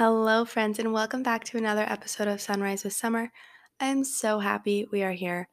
[0.00, 3.30] Hello, friends, and welcome back to another episode of Sunrise with Summer.
[3.78, 5.50] I'm so happy we are here.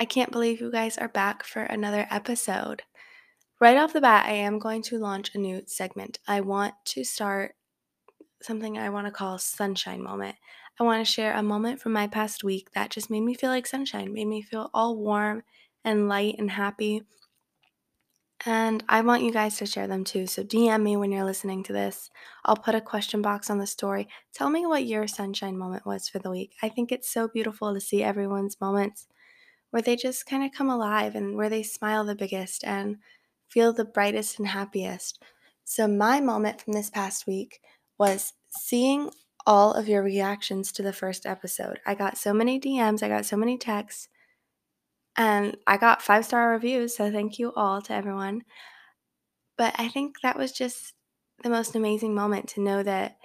[0.00, 2.82] I can't believe you guys are back for another episode.
[3.60, 6.18] Right off the bat, I am going to launch a new segment.
[6.26, 7.54] I want to start
[8.42, 10.34] something I want to call Sunshine Moment.
[10.80, 13.50] I want to share a moment from my past week that just made me feel
[13.50, 15.44] like sunshine, made me feel all warm
[15.84, 17.04] and light and happy.
[18.44, 20.26] And I want you guys to share them too.
[20.26, 22.10] So DM me when you're listening to this.
[22.44, 24.08] I'll put a question box on the story.
[24.34, 26.54] Tell me what your sunshine moment was for the week.
[26.60, 29.06] I think it's so beautiful to see everyone's moments
[29.70, 32.96] where they just kind of come alive and where they smile the biggest and
[33.48, 35.22] feel the brightest and happiest.
[35.64, 37.60] So, my moment from this past week
[37.96, 39.10] was seeing
[39.46, 41.80] all of your reactions to the first episode.
[41.86, 44.08] I got so many DMs, I got so many texts
[45.16, 48.42] and I got five star reviews, so thank you all to everyone.
[49.56, 50.94] But I think that was just
[51.42, 53.16] the most amazing moment to know that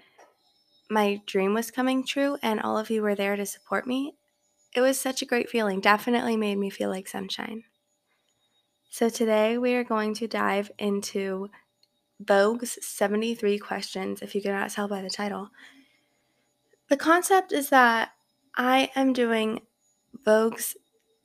[0.89, 4.15] my dream was coming true and all of you were there to support me.
[4.75, 5.79] It was such a great feeling.
[5.79, 7.63] Definitely made me feel like sunshine.
[8.89, 11.49] So today we are going to dive into
[12.23, 15.49] Vogue's 73 questions, if you cannot tell by the title.
[16.89, 18.11] The concept is that
[18.55, 19.61] I am doing
[20.25, 20.75] Vogue's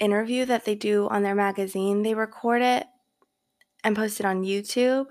[0.02, 2.02] interview that they do on their magazine.
[2.02, 2.86] They record it
[3.84, 5.06] and post it on YouTube,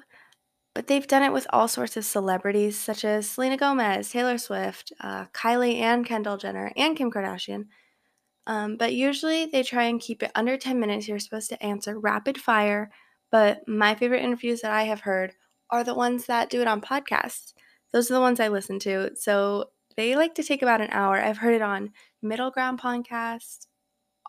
[0.75, 4.91] but they've done it with all sorts of celebrities such as Selena Gomez, Taylor Swift,
[4.99, 7.65] uh, Kylie and Kendall Jenner, and Kim Kardashian.
[8.47, 11.07] Um, but usually they try and keep it under 10 minutes.
[11.07, 12.91] You're supposed to answer rapid fire.
[13.31, 15.33] But my favorite interviews that I have heard
[15.69, 17.53] are the ones that do it on podcasts.
[17.93, 19.11] Those are the ones I listen to.
[19.15, 21.17] So they like to take about an hour.
[21.17, 23.67] I've heard it on Middle Ground Podcast,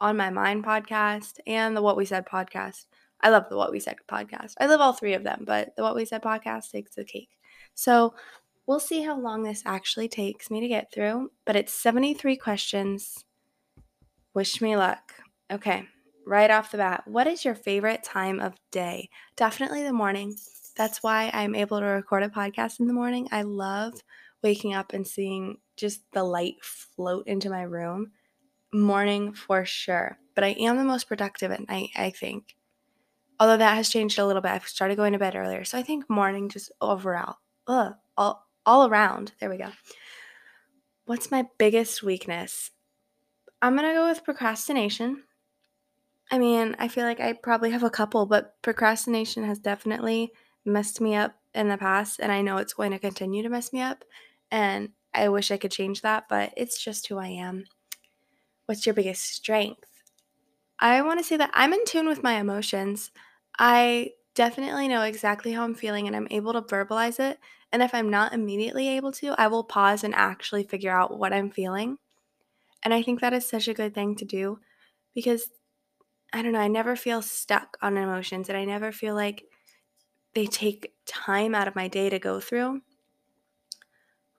[0.01, 2.87] on my Mind podcast and the What We Said podcast.
[3.21, 4.55] I love the What We Said podcast.
[4.61, 7.31] I love all three of them, but the What We Said podcast takes the cake.
[7.75, 8.15] So
[8.67, 13.25] we'll see how long this actually takes me to get through, but it's 73 questions.
[14.35, 15.13] Wish me luck.
[15.51, 15.85] Okay,
[16.27, 19.11] right off the bat, what is your favorite time of day?
[19.37, 20.35] Definitely the morning.
[20.77, 23.29] That's why I'm able to record a podcast in the morning.
[23.31, 23.95] I love
[24.43, 28.13] waking up and seeing just the light float into my room
[28.73, 30.19] morning for sure.
[30.35, 32.57] But I am the most productive at night, I think.
[33.39, 34.53] Although that has changed a little bit.
[34.53, 35.65] I've started going to bed earlier.
[35.65, 37.37] So I think morning just overall.
[37.67, 39.33] Ugh, all, all around.
[39.41, 39.71] There we go.
[41.05, 42.71] What's my biggest weakness?
[43.61, 45.25] I'm going to go with procrastination.
[46.31, 50.33] I mean, I feel like I probably have a couple, but procrastination has definitely
[50.65, 53.73] messed me up in the past, and I know it's going to continue to mess
[53.73, 54.05] me up.
[54.51, 57.65] And I wish I could change that, but it's just who I am.
[58.67, 59.85] What's your biggest strength?
[60.79, 63.11] I want to say that I'm in tune with my emotions.
[63.59, 67.39] I definitely know exactly how I'm feeling and I'm able to verbalize it.
[67.73, 71.33] And if I'm not immediately able to, I will pause and actually figure out what
[71.33, 71.99] I'm feeling.
[72.85, 74.61] And I think that is such a good thing to do
[75.15, 75.51] because
[76.33, 79.45] I don't know, I never feel stuck on emotions and I never feel like
[80.35, 82.83] they take time out of my day to go through.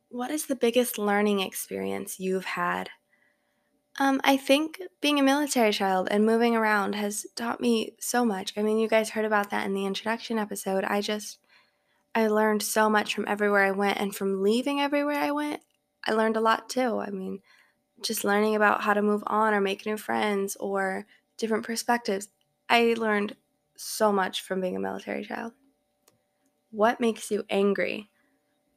[0.09, 2.89] What is the biggest learning experience you've had?
[3.99, 8.53] Um, I think being a military child and moving around has taught me so much.
[8.57, 10.83] I mean, you guys heard about that in the introduction episode.
[10.83, 11.37] I just,
[12.15, 15.61] I learned so much from everywhere I went, and from leaving everywhere I went,
[16.07, 16.99] I learned a lot too.
[16.99, 17.41] I mean,
[18.03, 21.05] just learning about how to move on or make new friends or
[21.37, 22.29] different perspectives.
[22.69, 23.35] I learned
[23.77, 25.53] so much from being a military child.
[26.71, 28.09] What makes you angry?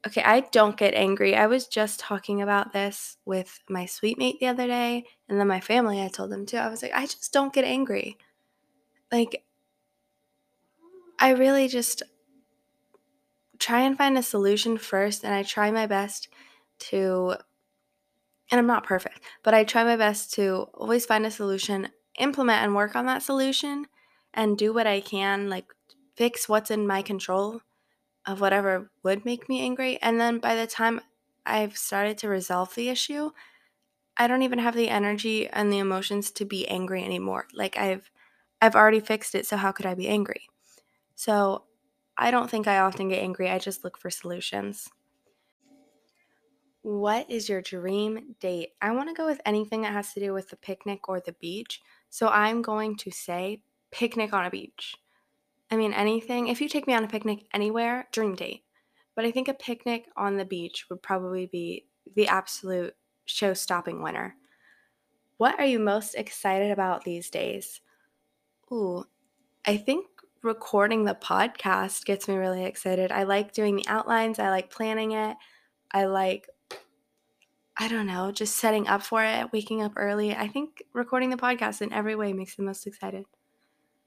[0.06, 1.34] Okay, I don't get angry.
[1.34, 5.49] I was just talking about this with my suite mate the other day, and then
[5.49, 6.59] my family, I told them too.
[6.59, 8.16] I was like, I just don't get angry.
[9.11, 9.45] Like,
[11.19, 12.05] I really just
[13.59, 16.28] try and find a solution first, and I try my best
[16.91, 17.34] to,
[18.53, 21.89] and I'm not perfect, but I try my best to always find a solution,
[22.21, 23.87] implement and work on that solution,
[24.33, 25.66] and do what I can, like
[26.15, 27.60] fix what's in my control
[28.27, 29.99] of whatever would make me angry.
[30.03, 31.01] And then by the time
[31.45, 33.31] I've started to resolve the issue,
[34.17, 37.47] I don't even have the energy and the emotions to be angry anymore.
[37.53, 38.11] Like I've
[38.61, 40.49] I've already fixed it, so how could I be angry?
[41.15, 41.65] So
[42.17, 43.51] I don't think I often get angry.
[43.51, 44.89] I just look for solutions.
[46.83, 48.71] What is your dream date?
[48.81, 51.33] I want to go with anything that has to do with the picnic or the
[51.33, 51.81] beach.
[52.11, 54.95] So I'm going to say picnic on a beach.
[55.71, 56.48] I mean, anything.
[56.48, 58.63] If you take me on a picnic anywhere, dream date.
[59.15, 64.03] But I think a picnic on the beach would probably be the absolute show stopping
[64.03, 64.36] winner.
[65.39, 67.80] What are you most excited about these days?
[68.72, 69.04] Ooh,
[69.66, 70.07] I think
[70.42, 73.10] recording the podcast gets me really excited.
[73.10, 75.36] I like doing the outlines, I like planning it.
[75.92, 76.48] I like
[77.78, 80.34] I don't know, just setting up for it, waking up early.
[80.34, 83.24] I think recording the podcast in every way makes me most excited.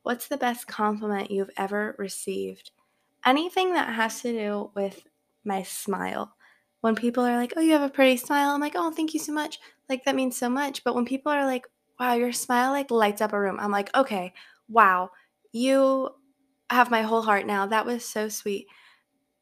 [0.09, 2.71] What's the best compliment you've ever received?
[3.27, 5.03] Anything that has to do with
[5.45, 6.33] my smile.
[6.81, 9.19] When people are like, oh, you have a pretty smile, I'm like, oh, thank you
[9.19, 9.59] so much.
[9.87, 10.83] Like, that means so much.
[10.83, 11.67] But when people are like,
[11.99, 14.33] wow, your smile like lights up a room, I'm like, okay,
[14.67, 15.11] wow,
[15.51, 16.09] you
[16.71, 17.67] have my whole heart now.
[17.67, 18.65] That was so sweet.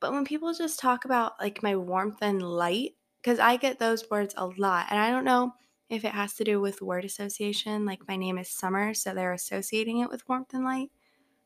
[0.02, 4.10] But when people just talk about like my warmth and light, because I get those
[4.12, 5.54] words a lot, and I don't know
[5.90, 9.34] if it has to do with word association, like my name is Summer, so they're
[9.34, 10.92] associating it with warmth and light.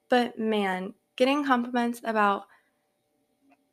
[0.10, 2.44] But man, getting compliments about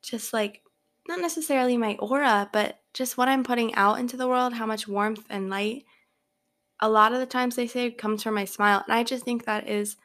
[0.02, 0.62] just like
[1.08, 4.86] not necessarily my aura, but just what I'm putting out into the world, how much
[4.86, 5.84] warmth and light.
[6.80, 8.84] A lot of the times they say comes from my smile.
[8.86, 9.96] And I just think that is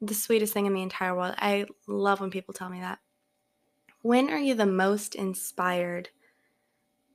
[0.00, 1.34] the sweetest thing in the entire world.
[1.38, 2.98] I love when people tell me that.
[4.02, 6.08] When are you the most inspired?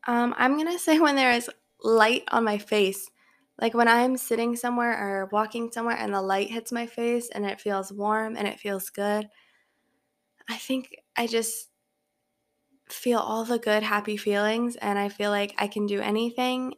[0.07, 1.49] Um, I'm going to say when there is
[1.83, 3.09] light on my face.
[3.59, 7.45] Like when I'm sitting somewhere or walking somewhere and the light hits my face and
[7.45, 9.29] it feels warm and it feels good.
[10.47, 11.69] I think I just
[12.89, 16.75] feel all the good, happy feelings, and I feel like I can do anything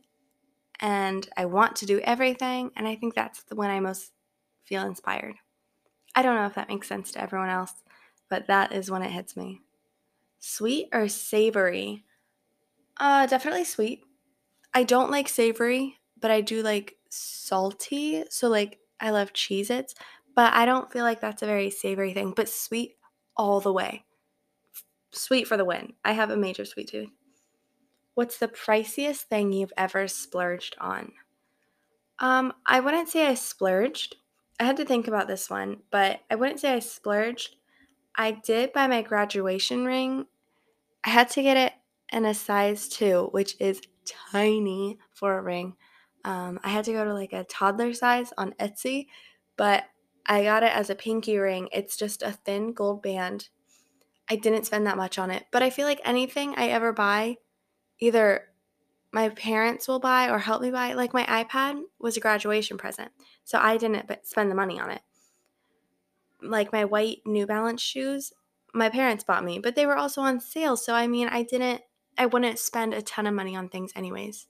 [0.80, 2.72] and I want to do everything.
[2.76, 4.14] And I think that's when I most
[4.64, 5.36] feel inspired.
[6.16, 7.74] I don't know if that makes sense to everyone else,
[8.30, 9.62] but that is when it hits me.
[10.40, 12.06] Sweet or savory?
[13.00, 14.04] Uh, definitely sweet.
[14.74, 18.24] I don't like savory, but I do like salty.
[18.30, 19.94] So, like, I love Cheez Its,
[20.36, 22.96] but I don't feel like that's a very savory thing, but sweet
[23.36, 24.06] all the way.
[25.12, 25.94] Sweet for the win.
[26.04, 27.10] I have a major sweet tooth.
[28.16, 31.14] What's the priciest thing you've ever splurged on?
[32.20, 34.16] Um, I wouldn't say I splurged.
[34.60, 37.56] I had to think about this one, but I wouldn't say I splurged.
[38.18, 40.28] I did buy my graduation ring.
[41.04, 41.74] I had to get it
[42.12, 45.76] in a size two, which is tiny for a ring.
[46.26, 49.08] Um, I had to go to like a toddler size on Etsy,
[49.58, 49.84] but
[50.26, 51.70] I got it as a pinky ring.
[51.72, 53.50] It's just a thin gold band
[54.30, 55.46] I didn't spend that much on it.
[55.52, 57.38] But I feel like anything I ever buy,
[58.00, 58.46] either
[59.12, 63.12] my parents will buy or help me buy, like my iPad was a graduation present.
[63.44, 65.02] So I didn't spend the money on it.
[66.42, 68.34] Like my white New Balance shoes,
[68.74, 70.76] my parents bought me, but they were also on sale.
[70.78, 71.82] So I mean, I didn't,
[72.18, 74.48] I wouldn't spend a ton of money on things anyways.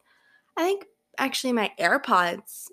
[0.57, 0.85] I think
[1.17, 2.67] actually my AirPods,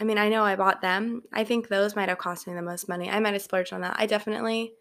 [0.00, 1.22] I mean, I know I bought them.
[1.32, 3.10] I think those might have cost me the most money.
[3.10, 3.96] I might have splurged on that.
[3.98, 4.72] I definitely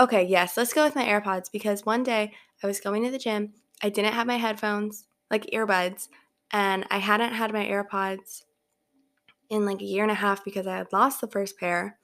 [0.00, 2.32] Okay, yes, let's go with my AirPods because one day
[2.62, 3.54] I was going to the gym.
[3.82, 6.06] I didn't have my headphones, like earbuds,
[6.52, 8.44] and I hadn't had my AirPods
[9.50, 11.98] in like a year and a half because I had lost the first pair.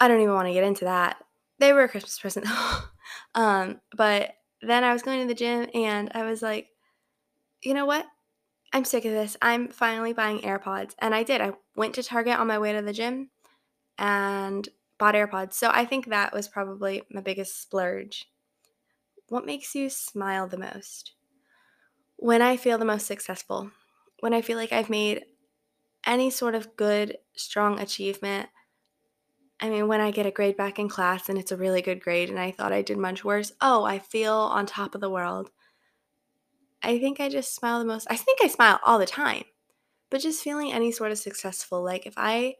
[0.00, 1.18] I don't even want to get into that.
[1.60, 2.46] They were a Christmas present.
[3.36, 4.32] um, but
[4.68, 6.68] then I was going to the gym and I was like,
[7.62, 8.06] you know what?
[8.72, 9.36] I'm sick of this.
[9.42, 10.94] I'm finally buying AirPods.
[10.98, 11.40] And I did.
[11.40, 13.30] I went to Target on my way to the gym
[13.98, 14.68] and
[14.98, 15.54] bought AirPods.
[15.54, 18.26] So I think that was probably my biggest splurge.
[19.28, 21.12] What makes you smile the most?
[22.16, 23.70] When I feel the most successful,
[24.20, 25.24] when I feel like I've made
[26.06, 28.50] any sort of good, strong achievement.
[29.64, 32.02] I mean, when I get a grade back in class and it's a really good
[32.02, 35.08] grade and I thought I did much worse, oh, I feel on top of the
[35.08, 35.50] world.
[36.82, 38.06] I think I just smile the most.
[38.10, 39.44] I think I smile all the time,
[40.10, 41.82] but just feeling any sort of successful.
[41.82, 42.56] Like if I,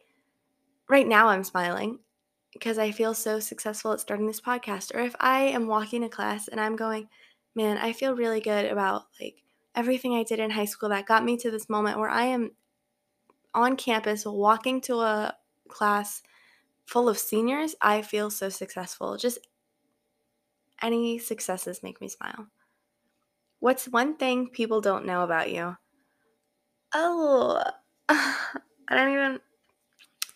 [0.89, 1.99] right now I'm smiling
[2.55, 4.95] because I feel so successful at starting this podcast.
[4.95, 7.11] Or if I am walking to class and I'm going,
[7.55, 9.43] man, I feel really good about like
[9.75, 12.53] everything I did in high school that got me to this moment where I am
[13.53, 15.35] on campus walking to a
[15.69, 16.23] class
[16.85, 19.17] full of seniors, I feel so successful.
[19.17, 19.39] Just
[20.83, 22.49] any successes make me smile.
[23.61, 25.77] What's one thing people don't know about you?
[26.93, 27.63] Oh,
[28.09, 28.55] I
[28.91, 29.41] don't even.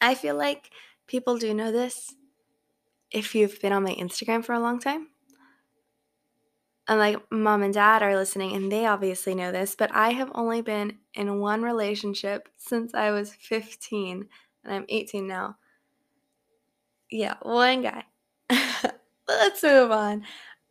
[0.00, 0.71] I feel like
[1.07, 2.14] people do know this
[3.11, 5.09] if you've been on my Instagram for a long time.
[6.88, 10.31] And like mom and dad are listening, and they obviously know this, but I have
[10.35, 14.26] only been in one relationship since I was 15,
[14.64, 15.57] and I'm 18 now.
[17.11, 18.05] Yeah, one guy.
[19.29, 20.25] Let's move on.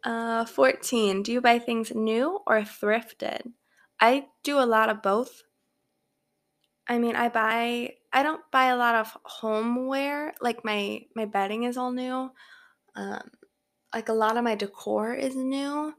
[0.03, 1.24] Uh, 14.
[1.24, 3.51] Do you buy things new or thrifted?
[4.00, 5.44] I do a lot of both.
[6.88, 10.34] I mean, I buy I don't buy a lot of homeware.
[10.41, 12.32] Like my my bedding is all new.
[12.96, 13.29] Um,
[13.94, 15.94] like a lot of my decor is new.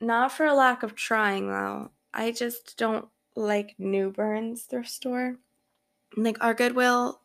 [0.00, 1.90] Not for a lack of trying though.
[2.12, 5.36] I just don't like New Bern's thrift store.
[6.16, 7.20] Like our Goodwill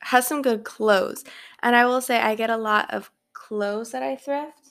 [0.00, 1.24] has some good clothes.
[1.62, 4.70] And I will say I get a lot of clothes that I thrift,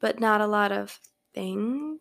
[0.00, 1.00] but not a lot of
[1.34, 2.00] things.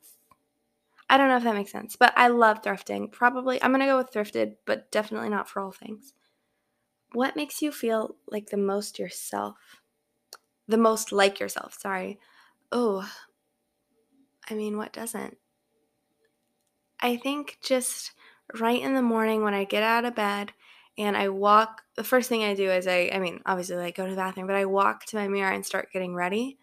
[1.09, 3.11] I don't know if that makes sense, but I love thrifting.
[3.11, 6.13] Probably, I'm going to go with thrifted, but definitely not for all things.
[7.13, 9.57] What makes you feel like the most yourself?
[10.67, 12.19] The most like yourself, sorry.
[12.71, 13.09] Oh,
[14.47, 15.37] I mean, what doesn't?
[16.99, 18.11] I think just
[18.59, 20.53] right in the morning when I get out of bed
[20.99, 24.03] and I walk, the first thing I do is I, I mean, obviously, like go
[24.03, 26.57] to the bathroom, but I walk to my mirror and start getting ready.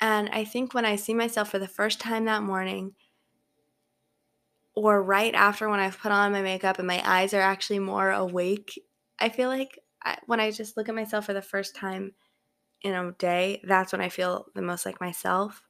[0.00, 2.94] And I think when I see myself for the first time that morning,
[4.74, 8.10] or right after when I've put on my makeup and my eyes are actually more
[8.10, 8.78] awake,
[9.18, 12.12] I feel like I, when I just look at myself for the first time
[12.82, 15.62] in a day, that's when I feel the most like myself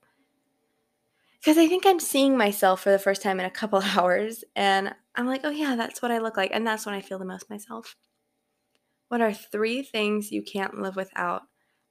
[1.44, 4.94] because I think I'm seeing myself for the first time in a couple hours and
[5.16, 6.50] I'm like, oh yeah, that's what I look like.
[6.52, 7.96] And that's when I feel the most myself.
[9.08, 11.42] What are three things you can't live without?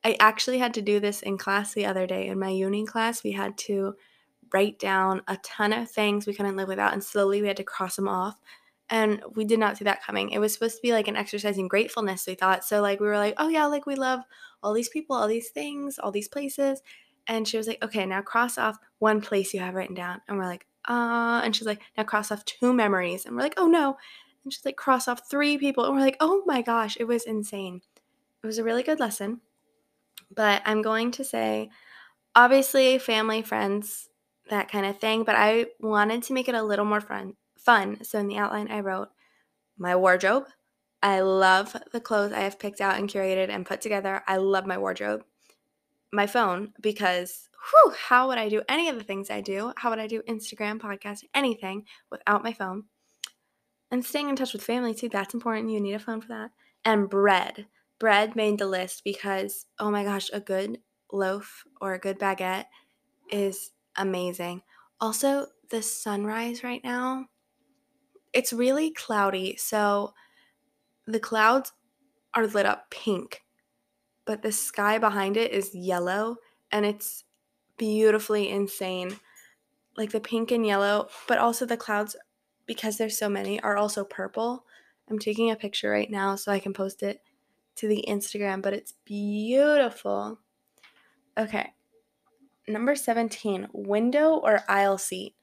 [0.03, 2.27] I actually had to do this in class the other day.
[2.27, 3.93] In my union class, we had to
[4.53, 7.63] write down a ton of things we couldn't live without, and slowly we had to
[7.63, 8.35] cross them off.
[8.89, 10.29] And we did not see that coming.
[10.29, 12.65] It was supposed to be like an exercise in gratefulness, we thought.
[12.65, 14.19] So, like, we were like, oh yeah, like we love
[14.61, 16.81] all these people, all these things, all these places.
[17.25, 20.21] And she was like, okay, now cross off one place you have written down.
[20.27, 23.25] And we're like, uh, and she's like, now cross off two memories.
[23.25, 23.97] And we're like, oh no.
[24.43, 25.85] And she's like, cross off three people.
[25.85, 27.81] And we're like, oh my gosh, it was insane.
[28.43, 29.41] It was a really good lesson.
[30.33, 31.69] But I'm going to say,
[32.35, 34.09] obviously, family, friends,
[34.49, 35.23] that kind of thing.
[35.23, 37.35] But I wanted to make it a little more fun.
[37.57, 38.03] Fun.
[38.03, 39.09] So in the outline, I wrote
[39.77, 40.45] my wardrobe.
[41.01, 44.23] I love the clothes I have picked out and curated and put together.
[44.27, 45.23] I love my wardrobe
[46.13, 49.73] my phone because whew, how would I do any of the things I do?
[49.77, 52.85] How would I do Instagram, podcast, anything without my phone?
[53.91, 55.71] And staying in touch with family too, that's important.
[55.71, 56.51] You need a phone for that.
[56.83, 57.67] And bread.
[57.99, 60.79] Bread made the list because, oh my gosh, a good
[61.11, 62.65] loaf or a good baguette
[63.31, 64.61] is amazing.
[64.99, 67.25] Also, the sunrise right now,
[68.33, 69.55] it's really cloudy.
[69.57, 70.13] So
[71.05, 71.71] the clouds
[72.33, 73.43] are lit up pink
[74.25, 76.37] but the sky behind it is yellow
[76.71, 77.23] and it's
[77.77, 79.17] beautifully insane.
[79.95, 82.15] Like the pink and yellow, but also the clouds,
[82.65, 84.65] because there's so many, are also purple.
[85.09, 87.21] I'm taking a picture right now so I can post it
[87.75, 90.39] to the Instagram, but it's beautiful.
[91.37, 91.73] Okay.
[92.67, 95.35] Number 17, window or aisle seat.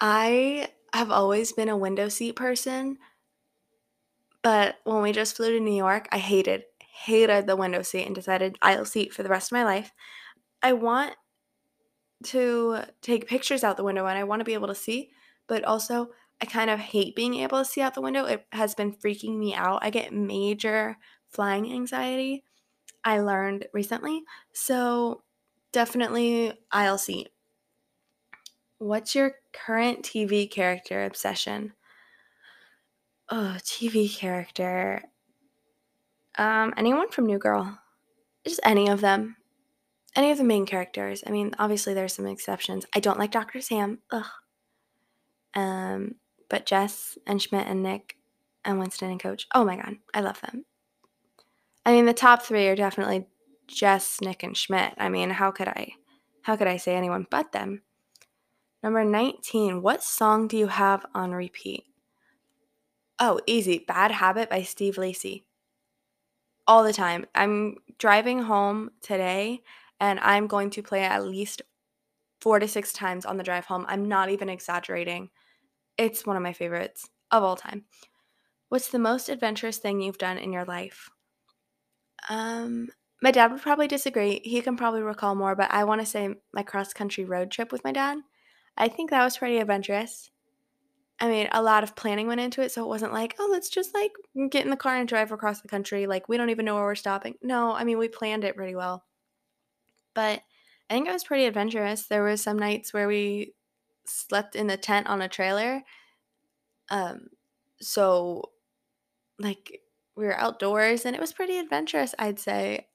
[0.00, 2.98] I have always been a window seat person,
[4.42, 6.64] but when we just flew to New York, I hated
[7.04, 9.92] hated the window seat and decided aisle seat for the rest of my life.
[10.62, 11.14] I want
[12.24, 15.10] to take pictures out the window and I want to be able to see,
[15.46, 16.10] but also
[16.40, 18.24] I kind of hate being able to see out the window.
[18.24, 19.80] It has been freaking me out.
[19.82, 20.96] I get major
[21.28, 22.44] flying anxiety.
[23.04, 24.24] I learned recently.
[24.52, 25.22] So,
[25.72, 27.28] definitely aisle seat.
[28.78, 31.72] What's your current TV character obsession?
[33.30, 35.02] Oh, TV character.
[36.36, 37.78] Um, anyone from New Girl.
[38.44, 39.36] Just any of them.
[40.16, 41.22] Any of the main characters.
[41.26, 42.86] I mean, obviously there's some exceptions.
[42.94, 43.60] I don't like Dr.
[43.60, 43.98] Sam.
[44.10, 44.24] Ugh.
[45.54, 46.14] Um,
[46.48, 48.16] but Jess and Schmidt and Nick
[48.64, 49.46] and Winston and Coach.
[49.54, 50.64] Oh my god, I love them.
[51.84, 53.26] I mean, the top three are definitely
[53.68, 54.94] Jess, Nick, and Schmidt.
[54.98, 55.92] I mean, how could I,
[56.42, 57.82] how could I say anyone but them?
[58.82, 61.84] Number 19, what song do you have on repeat?
[63.18, 63.78] Oh, easy.
[63.78, 65.44] Bad Habit by Steve Lacy
[66.66, 67.26] all the time.
[67.34, 69.62] I'm driving home today
[70.00, 71.62] and I'm going to play at least
[72.40, 73.86] four to six times on the drive home.
[73.88, 75.30] I'm not even exaggerating.
[75.96, 77.84] It's one of my favorites of all time.
[78.68, 81.08] What's the most adventurous thing you've done in your life?
[82.28, 82.88] Um,
[83.22, 84.40] my dad would probably disagree.
[84.44, 87.72] He can probably recall more, but I want to say my cross country road trip
[87.72, 88.18] with my dad.
[88.76, 90.30] I think that was pretty adventurous.
[91.18, 93.70] I mean, a lot of planning went into it, so it wasn't like, oh, let's
[93.70, 94.12] just like
[94.50, 96.06] get in the car and drive across the country.
[96.06, 97.36] Like, we don't even know where we're stopping.
[97.42, 99.04] No, I mean, we planned it pretty well.
[100.16, 100.42] But
[100.90, 102.06] I think it was pretty adventurous.
[102.08, 103.54] There was some nights where we
[104.04, 105.84] slept in the tent on a trailer.
[106.90, 107.28] Um,
[107.80, 108.50] so
[109.38, 109.80] like
[110.16, 112.88] we were outdoors and it was pretty adventurous, I'd say.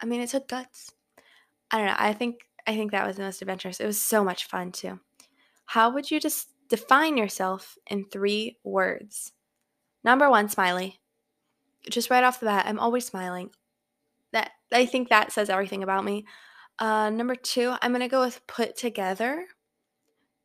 [0.00, 0.90] I mean, it took guts.
[1.70, 1.96] I don't know.
[1.96, 3.78] I think I think that was the most adventurous.
[3.78, 4.98] It was so much fun too.
[5.66, 9.32] How would you just Define yourself in three words.
[10.02, 11.02] Number one, smiley.
[11.90, 13.50] Just right off the bat, I'm always smiling.
[14.32, 16.24] That I think that says everything about me.
[16.82, 19.46] Uh, number two, I'm gonna go with put together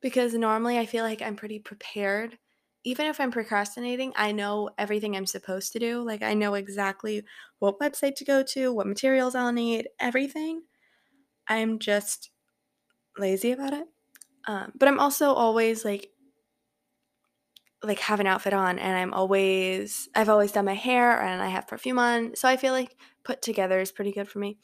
[0.03, 2.37] because normally I feel like I'm pretty prepared.
[2.83, 6.03] Even if I'm procrastinating, I know everything I'm supposed to do.
[6.03, 7.23] Like I know exactly
[7.57, 10.61] what website to go to, what materials I'll need, everything.
[11.47, 12.29] I'm just
[13.17, 13.87] lazy about it.
[14.45, 16.11] Um, but I'm also always like
[17.81, 21.47] like have an outfit on and I'm always I've always done my hair and I
[21.47, 22.35] have perfume on.
[22.35, 24.59] So I feel like put together is pretty good for me.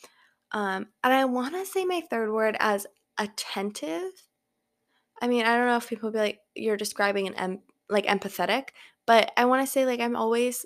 [0.54, 2.86] Um, and I want to say my third word as
[3.18, 4.12] attentive.
[5.22, 8.70] I mean, I don't know if people be like you're describing an em- like empathetic,
[9.08, 10.66] but I want to say like I'm always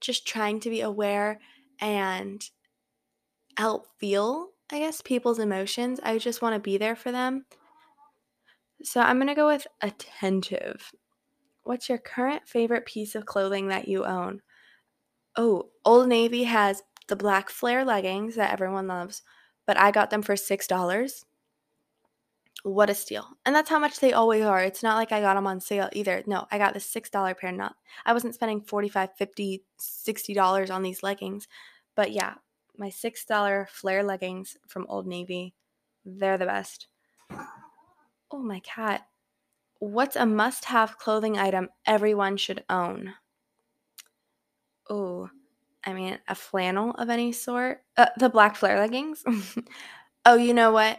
[0.00, 1.40] just trying to be aware
[1.80, 2.42] and
[3.56, 6.00] help feel, I guess, people's emotions.
[6.02, 7.46] I just want to be there for them.
[8.82, 10.92] So I'm going to go with attentive.
[11.64, 14.40] What's your current favorite piece of clothing that you own?
[15.36, 19.22] Oh, Old Navy has the black flare leggings that everyone loves,
[19.66, 21.24] but I got them for $6.
[22.64, 23.26] What a steal.
[23.46, 24.60] And that's how much they always are.
[24.60, 26.22] It's not like I got them on sale either.
[26.26, 27.52] No, I got the $6 pair.
[27.52, 31.48] Not I wasn't spending 45 50 $60 on these leggings.
[31.94, 32.34] But yeah,
[32.76, 35.54] my $6 flare leggings from Old Navy,
[36.04, 36.88] they're the best.
[38.30, 39.06] Oh, my cat.
[39.78, 43.14] What's a must have clothing item everyone should own?
[44.90, 45.30] Oh,
[45.88, 47.82] I mean, a flannel of any sort.
[47.96, 49.24] Uh, the black flare leggings.
[50.24, 50.98] oh, you know what?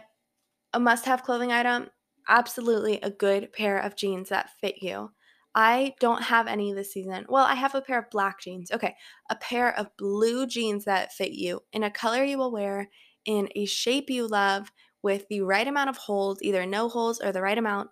[0.72, 1.90] A must have clothing item?
[2.28, 5.10] Absolutely a good pair of jeans that fit you.
[5.54, 7.26] I don't have any this season.
[7.28, 8.70] Well, I have a pair of black jeans.
[8.70, 8.94] Okay,
[9.30, 12.88] a pair of blue jeans that fit you in a color you will wear,
[13.24, 14.70] in a shape you love,
[15.02, 17.90] with the right amount of holes, either no holes or the right amount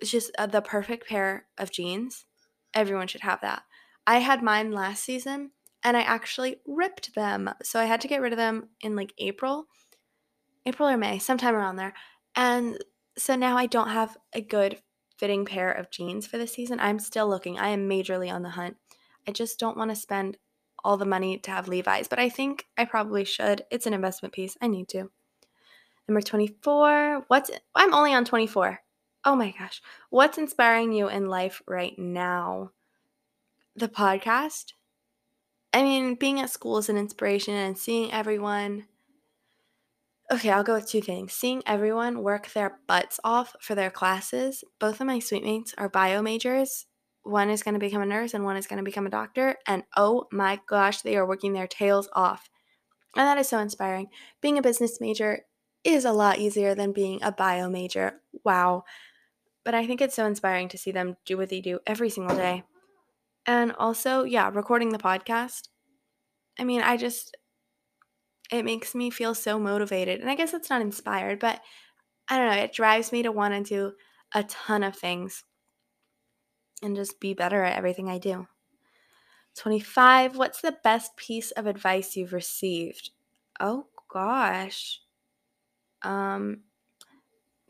[0.00, 2.24] it's just uh, the perfect pair of jeans.
[2.74, 3.62] Everyone should have that.
[4.06, 5.50] I had mine last season
[5.82, 7.50] and I actually ripped them.
[7.62, 9.66] So I had to get rid of them in like April,
[10.66, 11.94] April or May, sometime around there.
[12.36, 12.78] And
[13.16, 14.80] so now I don't have a good
[15.16, 16.80] fitting pair of jeans for the season.
[16.80, 17.58] I'm still looking.
[17.58, 18.76] I am majorly on the hunt.
[19.28, 20.38] I just don't want to spend
[20.82, 23.62] all the money to have Levi's, but I think I probably should.
[23.70, 24.56] It's an investment piece.
[24.62, 25.10] I need to.
[26.08, 27.24] Number 24.
[27.28, 28.80] What's I'm only on 24.
[29.24, 29.82] Oh my gosh.
[30.08, 32.70] What's inspiring you in life right now?
[33.76, 34.72] The podcast?
[35.72, 38.86] I mean, being at school is an inspiration and seeing everyone.
[40.32, 41.32] Okay, I'll go with two things.
[41.32, 44.64] Seeing everyone work their butts off for their classes.
[44.78, 46.86] Both of my suite mates are bio majors.
[47.22, 49.56] One is going to become a nurse and one is going to become a doctor.
[49.66, 52.48] And oh my gosh, they are working their tails off.
[53.16, 54.08] And that is so inspiring.
[54.40, 55.40] Being a business major
[55.84, 58.20] is a lot easier than being a bio major.
[58.44, 58.84] Wow.
[59.64, 62.36] But I think it's so inspiring to see them do what they do every single
[62.36, 62.64] day.
[63.46, 65.68] And also, yeah, recording the podcast.
[66.58, 67.36] I mean, I just,
[68.50, 70.20] it makes me feel so motivated.
[70.20, 71.60] And I guess it's not inspired, but
[72.28, 73.92] I don't know, it drives me to want to do
[74.34, 75.44] a ton of things
[76.82, 78.46] and just be better at everything I do.
[79.56, 80.36] 25.
[80.36, 83.10] What's the best piece of advice you've received?
[83.58, 85.00] Oh gosh.
[86.02, 86.62] Um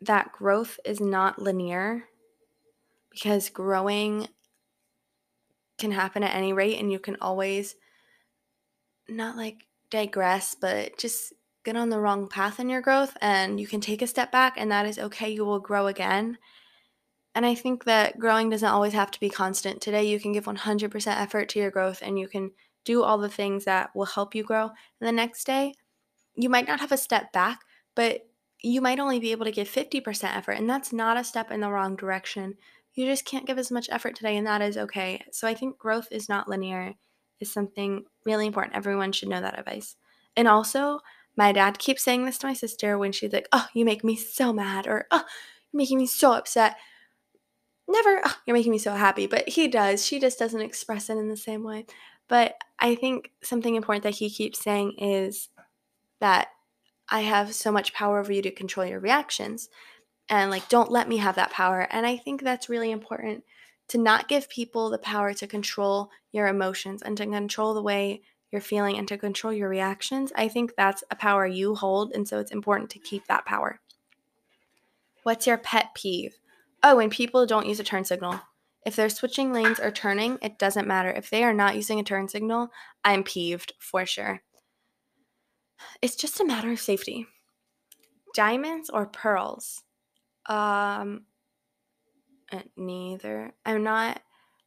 [0.00, 2.04] that growth is not linear
[3.10, 4.28] because growing
[5.80, 7.74] can happen at any rate and you can always
[9.08, 11.32] not like digress but just
[11.64, 14.54] get on the wrong path in your growth and you can take a step back
[14.56, 16.38] and that is okay you will grow again.
[17.34, 19.80] And i think that growing doesn't always have to be constant.
[19.80, 22.52] Today you can give 100% effort to your growth and you can
[22.84, 24.64] do all the things that will help you grow.
[25.00, 25.74] And the next day
[26.36, 27.60] you might not have a step back
[27.94, 28.26] but
[28.62, 31.60] you might only be able to give 50% effort, and that's not a step in
[31.60, 32.56] the wrong direction.
[33.00, 35.24] You just can't give as much effort today, and that is okay.
[35.32, 36.92] So I think growth is not linear,
[37.40, 38.76] is something really important.
[38.76, 39.96] Everyone should know that advice.
[40.36, 41.00] And also,
[41.34, 44.16] my dad keeps saying this to my sister when she's like, Oh, you make me
[44.16, 45.24] so mad, or Oh,
[45.72, 46.76] you're making me so upset.
[47.88, 49.26] Never, oh, you're making me so happy.
[49.26, 50.04] But he does.
[50.04, 51.86] She just doesn't express it in the same way.
[52.28, 55.48] But I think something important that he keeps saying is
[56.20, 56.48] that
[57.08, 59.70] I have so much power over you to control your reactions.
[60.30, 61.88] And like, don't let me have that power.
[61.90, 63.44] And I think that's really important
[63.88, 68.22] to not give people the power to control your emotions and to control the way
[68.52, 70.32] you're feeling and to control your reactions.
[70.36, 72.12] I think that's a power you hold.
[72.12, 73.80] And so it's important to keep that power.
[75.24, 76.38] What's your pet peeve?
[76.82, 78.40] Oh, when people don't use a turn signal.
[78.86, 81.10] If they're switching lanes or turning, it doesn't matter.
[81.10, 82.70] If they are not using a turn signal,
[83.04, 84.40] I'm peeved for sure.
[86.00, 87.26] It's just a matter of safety.
[88.34, 89.82] Diamonds or pearls?
[90.50, 91.26] Um,
[92.52, 93.52] uh, neither.
[93.64, 94.20] I'm not.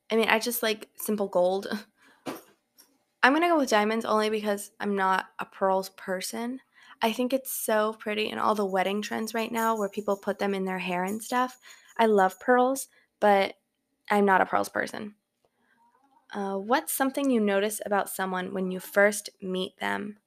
[0.09, 1.67] I mean, I just like simple gold.
[3.23, 6.59] I'm gonna go with diamonds only because I'm not a pearls person.
[7.01, 10.39] I think it's so pretty and all the wedding trends right now where people put
[10.39, 11.59] them in their hair and stuff.
[11.97, 12.87] I love pearls,
[13.19, 13.55] but
[14.09, 15.15] I'm not a pearls person.
[16.33, 20.17] Uh, what's something you notice about someone when you first meet them?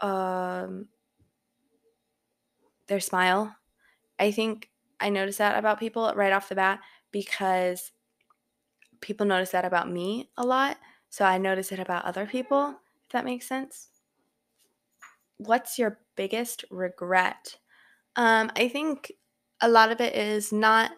[0.00, 0.88] um
[2.86, 3.56] their smile.
[4.18, 7.92] I think I notice that about people right off the bat because
[9.00, 10.78] people notice that about me a lot.
[11.10, 13.88] So I notice it about other people, if that makes sense.
[15.36, 17.58] What's your biggest regret?
[18.16, 19.12] Um, I think
[19.60, 20.92] a lot of it is not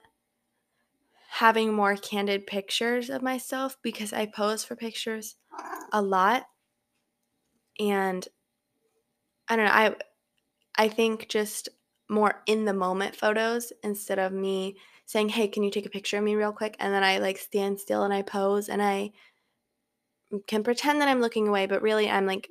[1.29, 5.37] having more candid pictures of myself because I pose for pictures
[5.93, 6.47] a lot.
[7.79, 8.27] And
[9.49, 9.97] I don't know, I
[10.77, 11.69] I think just
[12.09, 16.19] more in the moment photos instead of me saying, "Hey, can you take a picture
[16.19, 19.13] of me real quick?" and then I like stand still and I pose and I
[20.47, 22.51] can pretend that I'm looking away, but really I'm like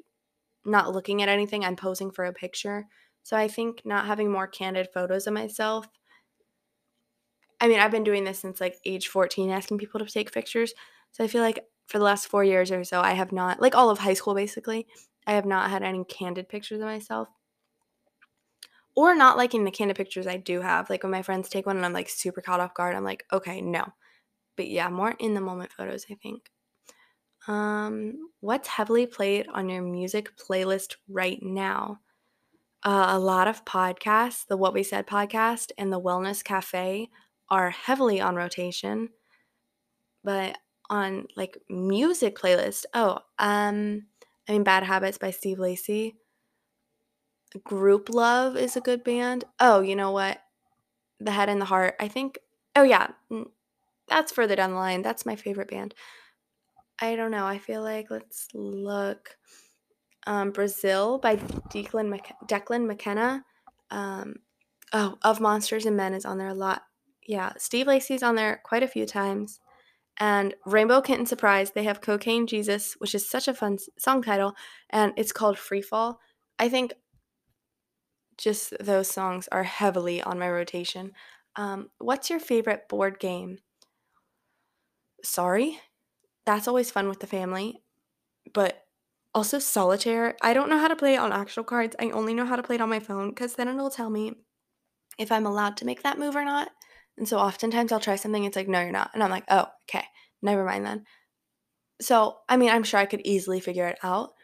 [0.65, 1.65] not looking at anything.
[1.65, 2.87] I'm posing for a picture.
[3.23, 5.87] So I think not having more candid photos of myself.
[7.61, 10.73] I mean, I've been doing this since like age 14, asking people to take pictures.
[11.11, 13.75] So I feel like for the last four years or so, I have not, like
[13.75, 14.87] all of high school basically,
[15.27, 17.29] I have not had any candid pictures of myself.
[18.95, 20.89] Or not liking the candid pictures I do have.
[20.89, 23.25] Like when my friends take one and I'm like super caught off guard, I'm like,
[23.31, 23.85] okay, no.
[24.55, 26.49] But yeah, more in the moment photos, I think.
[27.47, 31.99] Um, what's heavily played on your music playlist right now?
[32.83, 37.09] Uh, a lot of podcasts, the What We Said podcast and the Wellness Cafe
[37.49, 39.09] are heavily on rotation.
[40.23, 40.57] But
[40.89, 44.05] on like music playlist, oh, um,
[44.47, 46.15] I mean Bad Habits by Steve Lacy.
[47.59, 49.45] Grouplove is a good band.
[49.59, 50.39] Oh, you know what?
[51.19, 51.95] The Head and the Heart.
[51.99, 52.39] I think.
[52.75, 53.07] Oh yeah,
[54.07, 55.01] that's further down the line.
[55.01, 55.93] That's my favorite band.
[56.99, 57.45] I don't know.
[57.45, 59.37] I feel like let's look.
[60.27, 63.45] Um, Brazil by Declan, Declan McKenna.
[63.91, 64.37] Um,
[64.91, 66.83] oh, Of Monsters and Men is on there a lot.
[67.27, 69.59] Yeah, Steve Lacy's on there quite a few times.
[70.17, 74.55] And Rainbow Kitten Surprise, they have Cocaine Jesus, which is such a fun song title,
[74.89, 76.19] and it's called Free Fall.
[76.57, 76.93] I think
[78.37, 81.13] just those songs are heavily on my rotation.
[81.55, 83.59] Um, what's your favorite board game?
[85.23, 85.79] Sorry,
[86.45, 87.83] that's always fun with the family,
[88.53, 88.85] but
[89.33, 90.35] also solitaire.
[90.41, 91.95] I don't know how to play it on actual cards.
[91.99, 94.33] I only know how to play it on my phone because then it'll tell me
[95.19, 96.69] if I'm allowed to make that move or not.
[97.17, 99.11] And so oftentimes I'll try something, it's like, no, you're not.
[99.13, 100.05] And I'm like, oh, okay,
[100.41, 101.05] never mind then.
[102.01, 104.34] So, I mean, I'm sure I could easily figure it out,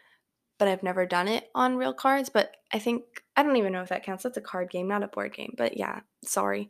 [0.61, 2.29] but I've never done it on real cards.
[2.29, 3.01] But I think,
[3.35, 4.21] I don't even know if that counts.
[4.21, 5.55] That's a card game, not a board game.
[5.57, 6.69] But yeah, sorry.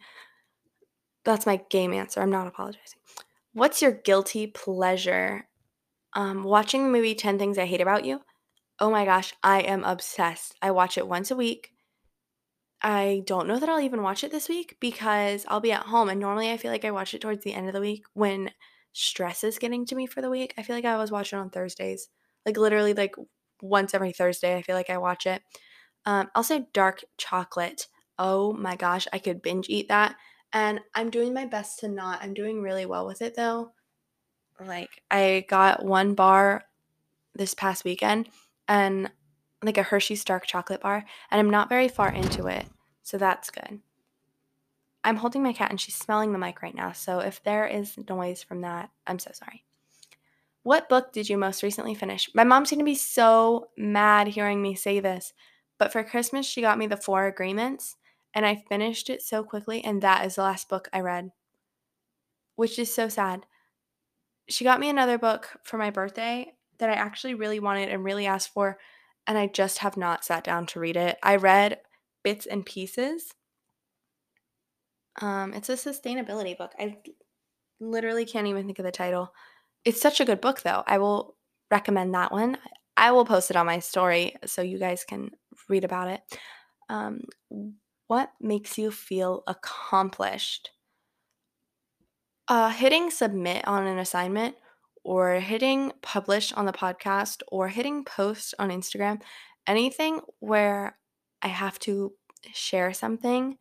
[1.25, 2.21] That's my game answer.
[2.21, 2.99] I'm not apologizing.
[3.51, 5.49] What's your guilty pleasure?
[6.13, 8.21] Um, watching the movie 10 Things I Hate About You.
[8.79, 10.55] Oh my gosh, I am obsessed.
[10.61, 11.73] I watch it once a week.
[12.81, 16.07] I don't know that I'll even watch it this week because I'll be at home
[16.07, 18.51] and normally I feel like I watch it towards the end of the week when
[18.93, 20.53] stress is getting to me for the week.
[20.57, 22.07] I feel like I always watch it on Thursdays.
[22.45, 23.15] Like literally like
[23.61, 25.41] once every Thursday I feel like I watch it.
[26.05, 27.87] Um, I'll say dark chocolate.
[28.17, 30.15] Oh my gosh, I could binge eat that.
[30.53, 32.21] And I'm doing my best to not.
[32.21, 33.71] I'm doing really well with it though.
[34.59, 36.63] Like I got one bar
[37.33, 38.29] this past weekend
[38.67, 39.09] and
[39.63, 42.65] like a Hershey's dark chocolate bar, and I'm not very far into it,
[43.03, 43.79] so that's good.
[45.03, 47.97] I'm holding my cat and she's smelling the mic right now, so if there is
[48.09, 49.63] noise from that, I'm so sorry.
[50.63, 52.29] What book did you most recently finish?
[52.35, 55.33] My mom's gonna be so mad hearing me say this,
[55.79, 57.95] but for Christmas, she got me The Four Agreements,
[58.33, 61.31] and I finished it so quickly, and that is the last book I read,
[62.55, 63.45] which is so sad.
[64.47, 68.27] She got me another book for my birthday that I actually really wanted and really
[68.27, 68.77] asked for,
[69.25, 71.17] and I just have not sat down to read it.
[71.23, 71.79] I read
[72.23, 73.33] bits and pieces.
[75.21, 76.73] Um, it's a sustainability book.
[76.79, 76.97] I
[77.79, 79.33] literally can't even think of the title.
[79.85, 80.83] It's such a good book, though.
[80.85, 81.35] I will
[81.69, 82.57] recommend that one.
[82.97, 85.31] I will post it on my story so you guys can
[85.69, 86.21] read about it.
[86.89, 87.21] Um,
[88.07, 90.71] what makes you feel accomplished?
[92.47, 94.55] Uh, hitting submit on an assignment
[95.03, 99.21] or hitting publish on the podcast or hitting post on Instagram,
[99.65, 100.97] anything where
[101.41, 102.13] I have to
[102.53, 103.57] share something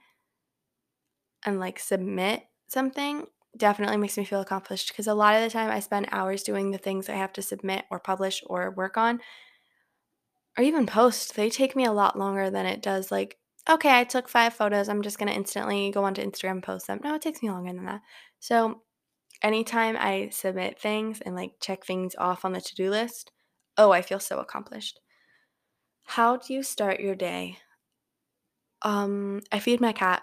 [1.44, 5.70] and like submit something definitely makes me feel accomplished because a lot of the time
[5.70, 9.20] I spend hours doing the things I have to submit or publish or work on
[10.56, 11.34] or even post.
[11.34, 13.36] They take me a lot longer than it does like
[13.68, 16.86] okay, I took 5 photos, I'm just going to instantly go onto Instagram and post
[16.86, 17.00] them.
[17.04, 18.00] No, it takes me longer than that.
[18.38, 18.80] So
[19.42, 23.30] anytime I submit things and like check things off on the to do list,
[23.76, 25.00] oh, I feel so accomplished.
[26.04, 27.58] How do you start your day?
[28.82, 30.22] Um, I feed my cat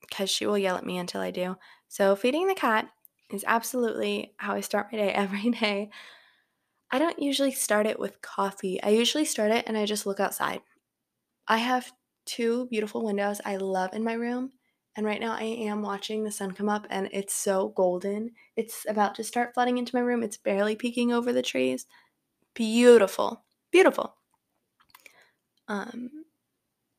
[0.00, 1.56] because she will yell at me until I do.
[1.92, 2.90] So, feeding the cat
[3.28, 5.90] is absolutely how I start my day every day.
[6.90, 8.82] I don't usually start it with coffee.
[8.82, 10.62] I usually start it and I just look outside.
[11.48, 11.92] I have
[12.26, 14.52] two beautiful windows I love in my room.
[14.96, 18.32] And right now I am watching the sun come up and it's so golden.
[18.56, 20.22] It's about to start flooding into my room.
[20.22, 21.86] It's barely peeking over the trees.
[22.54, 23.44] Beautiful.
[23.72, 24.16] Beautiful.
[25.68, 26.24] Um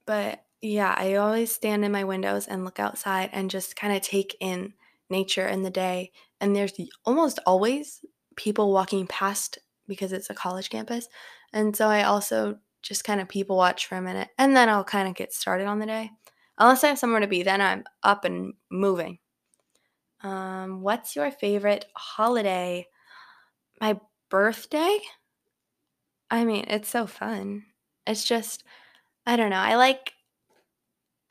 [0.06, 4.01] but yeah, I always stand in my windows and look outside and just kind of
[4.01, 4.73] take in
[5.09, 6.11] nature in the day.
[6.41, 6.73] And there's
[7.05, 8.03] almost always
[8.35, 11.07] people walking past because it's a college campus.
[11.51, 14.83] And so I also just kind of people watch for a minute and then I'll
[14.83, 16.09] kind of get started on the day.
[16.57, 19.17] Unless I have somewhere to be, then I'm up and moving.
[20.21, 22.87] Um, what's your favorite holiday?
[23.81, 24.99] My birthday?
[26.29, 27.63] I mean, it's so fun.
[28.07, 28.63] It's just
[29.25, 29.57] I don't know.
[29.57, 30.13] I like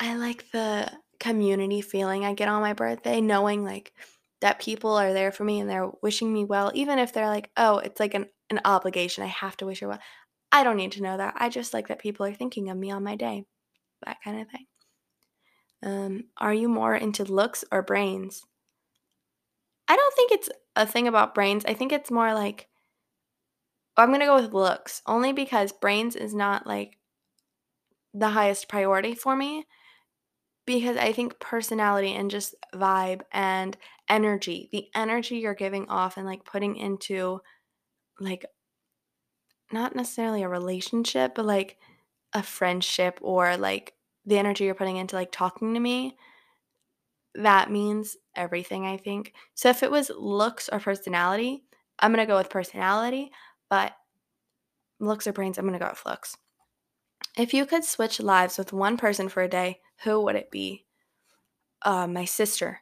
[0.00, 0.90] I like the
[1.22, 3.92] community feeling I get on my birthday, knowing like
[4.40, 7.50] that people are there for me and they're wishing me well, even if they're like,
[7.56, 9.22] oh, it's like an, an obligation.
[9.22, 10.00] I have to wish her well.
[10.50, 11.34] I don't need to know that.
[11.36, 13.44] I just like that people are thinking of me on my day.
[14.04, 14.66] That kind of thing.
[15.84, 18.42] Um, are you more into looks or brains?
[19.86, 21.64] I don't think it's a thing about brains.
[21.64, 22.68] I think it's more like
[23.96, 26.98] I'm going to go with looks only because brains is not like
[28.12, 29.66] the highest priority for me
[30.66, 33.76] because I think personality and just vibe and
[34.08, 37.40] energy, the energy you're giving off and like putting into
[38.20, 38.46] like
[39.72, 41.78] not necessarily a relationship, but like
[42.32, 43.94] a friendship or like
[44.26, 46.16] the energy you're putting into like talking to me,
[47.34, 49.32] that means everything, I think.
[49.54, 51.64] So if it was looks or personality,
[51.98, 53.30] I'm going to go with personality,
[53.70, 53.92] but
[55.00, 56.36] looks or brains, I'm going to go with looks.
[57.36, 60.84] If you could switch lives with one person for a day, who would it be?
[61.82, 62.80] Uh, my sister.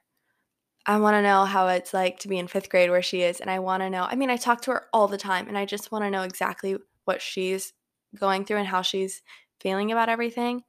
[0.87, 3.41] I want to know how it's like to be in fifth grade where she is.
[3.41, 5.57] And I want to know, I mean, I talk to her all the time and
[5.57, 7.73] I just want to know exactly what she's
[8.19, 9.23] going through and how she's
[9.61, 10.65] feeling about everything.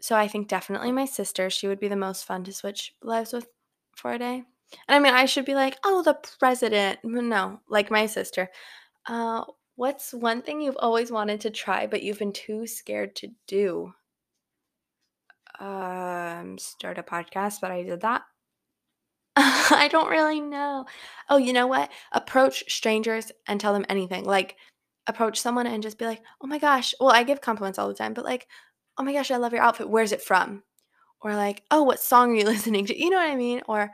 [0.00, 3.32] So I think definitely my sister, she would be the most fun to switch lives
[3.32, 3.46] with
[3.96, 4.44] for a day.
[4.88, 6.98] And I mean, I should be like, oh, the president.
[7.04, 8.50] No, like my sister.
[9.06, 9.44] Uh,
[9.76, 13.94] what's one thing you've always wanted to try, but you've been too scared to do?
[15.60, 18.22] Um, start a podcast, but I did that.
[19.36, 20.86] I don't really know.
[21.28, 21.90] Oh, you know what?
[22.12, 24.24] Approach strangers and tell them anything.
[24.24, 24.56] Like,
[25.06, 26.94] approach someone and just be like, oh my gosh.
[27.00, 28.46] Well, I give compliments all the time, but like,
[28.96, 29.88] oh my gosh, I love your outfit.
[29.88, 30.62] Where's it from?
[31.20, 32.98] Or like, oh, what song are you listening to?
[32.98, 33.62] You know what I mean?
[33.68, 33.90] Or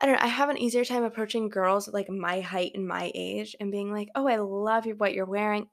[0.00, 0.24] I don't know.
[0.24, 3.92] I have an easier time approaching girls like my height and my age and being
[3.92, 5.68] like, oh, I love what you're wearing.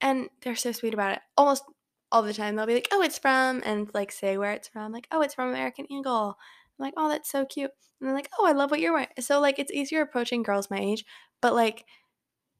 [0.00, 1.20] And they're so sweet about it.
[1.36, 1.64] Almost
[2.12, 4.92] all the time, they'll be like, oh, it's from, and like say where it's from.
[4.92, 6.36] Like, oh, it's from American Eagle.
[6.78, 7.70] I'm like, oh, that's so cute.
[8.00, 9.08] And they're like, oh, I love what you're wearing.
[9.20, 11.04] So like, it's easier approaching girls my age,
[11.40, 11.84] but like,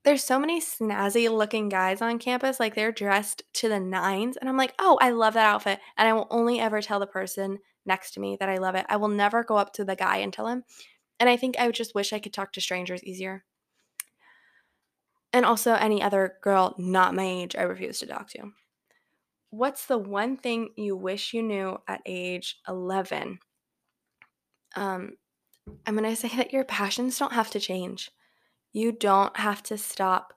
[0.05, 2.61] there's so many snazzy looking guys on campus.
[2.61, 5.81] Like they're dressed to the nines, and I'm like, oh, I love that outfit.
[5.97, 8.87] And I will only ever tell the person next to me that I love it.
[8.89, 10.63] I will never go up to the guy and tell him.
[11.19, 13.45] And I think I just wish I could talk to strangers easier.
[15.33, 18.53] And also, any other girl not my age, I refuse to talk to.
[19.57, 23.39] What's the one thing you wish you knew at age 11?
[24.77, 25.13] Um,
[25.87, 28.11] I'm going to say that your passions don't have to change.
[28.75, 30.35] You don't have to stop.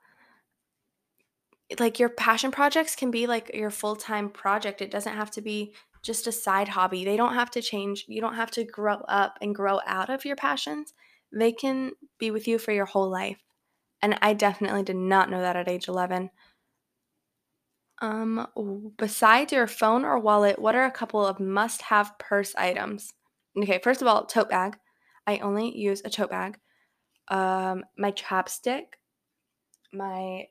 [1.77, 4.81] Like, your passion projects can be like your full time project.
[4.81, 7.03] It doesn't have to be just a side hobby.
[7.03, 8.05] They don't have to change.
[8.07, 10.93] You don't have to grow up and grow out of your passions.
[11.33, 13.43] They can be with you for your whole life.
[14.01, 16.29] And I definitely did not know that at age 11.
[18.01, 18.47] Um,
[18.97, 23.13] besides your phone or wallet, what are a couple of must have purse items?
[23.57, 24.77] Okay, first of all, tote bag.
[25.27, 26.57] I only use a tote bag.
[27.27, 28.85] Um, my chapstick,
[29.91, 30.45] my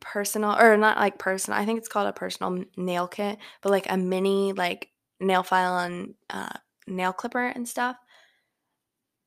[0.00, 1.58] personal or not like personal.
[1.58, 5.78] I think it's called a personal nail kit, but like a mini like nail file
[5.78, 7.96] and uh, nail clipper and stuff.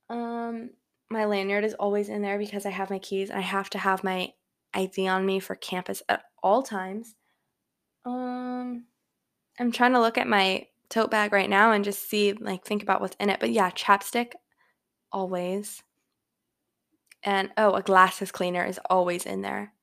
[0.10, 0.71] Um,
[1.10, 3.77] my lanyard is always in there because I have my keys and I have to
[3.77, 4.32] have my
[4.73, 7.15] ID on me for campus at all times.
[8.08, 8.86] Um,
[9.60, 12.82] I'm trying to look at my tote bag right now and just see, like, think
[12.82, 13.39] about what's in it.
[13.39, 14.32] But yeah, chapstick,
[15.12, 15.84] always.
[17.24, 19.74] And oh, a glasses cleaner is always in there.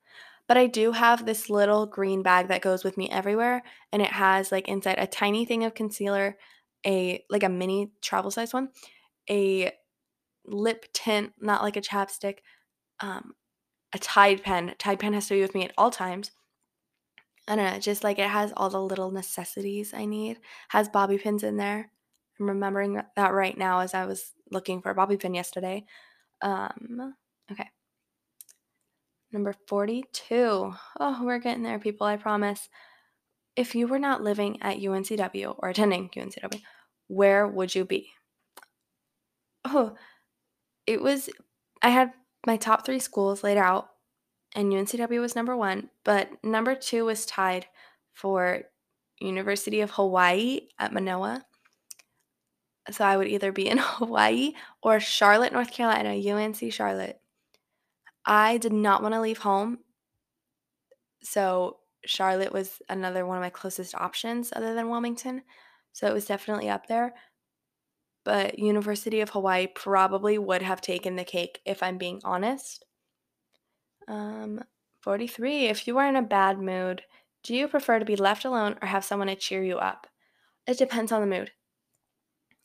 [0.48, 3.62] But I do have this little green bag that goes with me everywhere.
[3.92, 6.38] And it has, like, inside a tiny thing of concealer,
[6.86, 8.70] a, like, a mini travel size one,
[9.28, 9.70] a
[10.46, 12.38] lip tint, not like a chapstick,
[13.00, 13.34] um,
[13.92, 14.74] a Tide pen.
[14.78, 16.30] Tide pen has to be with me at all times
[17.46, 20.38] I don't know, just like it has all the little necessities I need.
[20.68, 21.90] Has bobby pins in there.
[22.40, 25.84] I'm remembering that right now as I was looking for a bobby pin yesterday.
[26.42, 27.14] Um,
[27.52, 27.68] okay.
[29.32, 30.74] Number 42.
[31.00, 32.68] Oh, we're getting there, people, I promise.
[33.56, 36.60] if you were not living at UNCW or attending UNCW,
[37.08, 38.10] where would you be?
[39.64, 39.94] Oh,
[40.86, 41.30] it was,
[41.82, 42.12] I had
[42.46, 43.88] my top three schools laid out,
[44.54, 47.66] and UNCW was number one, but number two was tied
[48.12, 48.62] for
[49.20, 51.44] University of Hawaii at Manoa.
[52.90, 57.20] So I would either be in Hawaii or Charlotte, North Carolina, UNC Charlotte.
[58.24, 59.78] I did not want to leave home.
[61.22, 65.42] So Charlotte was another one of my closest options other than Wilmington.
[65.92, 67.14] So it was definitely up there.
[68.24, 72.84] But University of Hawaii probably would have taken the cake if I'm being honest.
[74.08, 74.62] Um,
[75.00, 75.66] 43.
[75.66, 77.02] If you are in a bad mood,
[77.42, 80.06] do you prefer to be left alone or have someone to cheer you up?
[80.66, 81.52] It depends on the mood.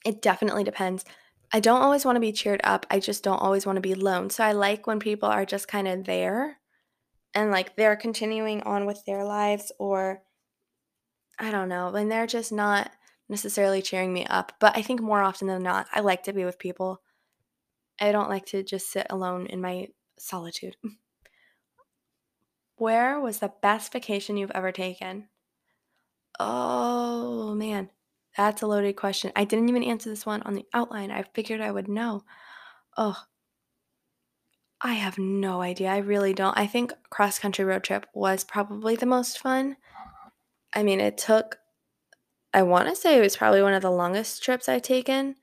[0.05, 1.03] It definitely depends.
[1.51, 2.85] I don't always want to be cheered up.
[2.89, 4.29] I just don't always want to be alone.
[4.29, 6.59] So I like when people are just kind of there
[7.33, 10.23] and like they're continuing on with their lives or
[11.39, 12.91] I don't know, when they're just not
[13.29, 14.53] necessarily cheering me up.
[14.59, 17.01] But I think more often than not, I like to be with people.
[17.99, 20.75] I don't like to just sit alone in my solitude.
[22.79, 25.29] Where was the best vacation you've ever taken?
[26.39, 27.91] Oh man,
[28.35, 29.31] that's a loaded question.
[29.35, 31.11] I didn't even answer this one on the outline.
[31.11, 32.23] I figured I would know.
[32.97, 33.23] Oh,
[34.81, 35.89] I have no idea.
[35.89, 36.57] I really don't.
[36.57, 39.77] I think cross country road trip was probably the most fun.
[40.73, 41.59] I mean, it took,
[42.53, 45.35] I want to say it was probably one of the longest trips I've taken.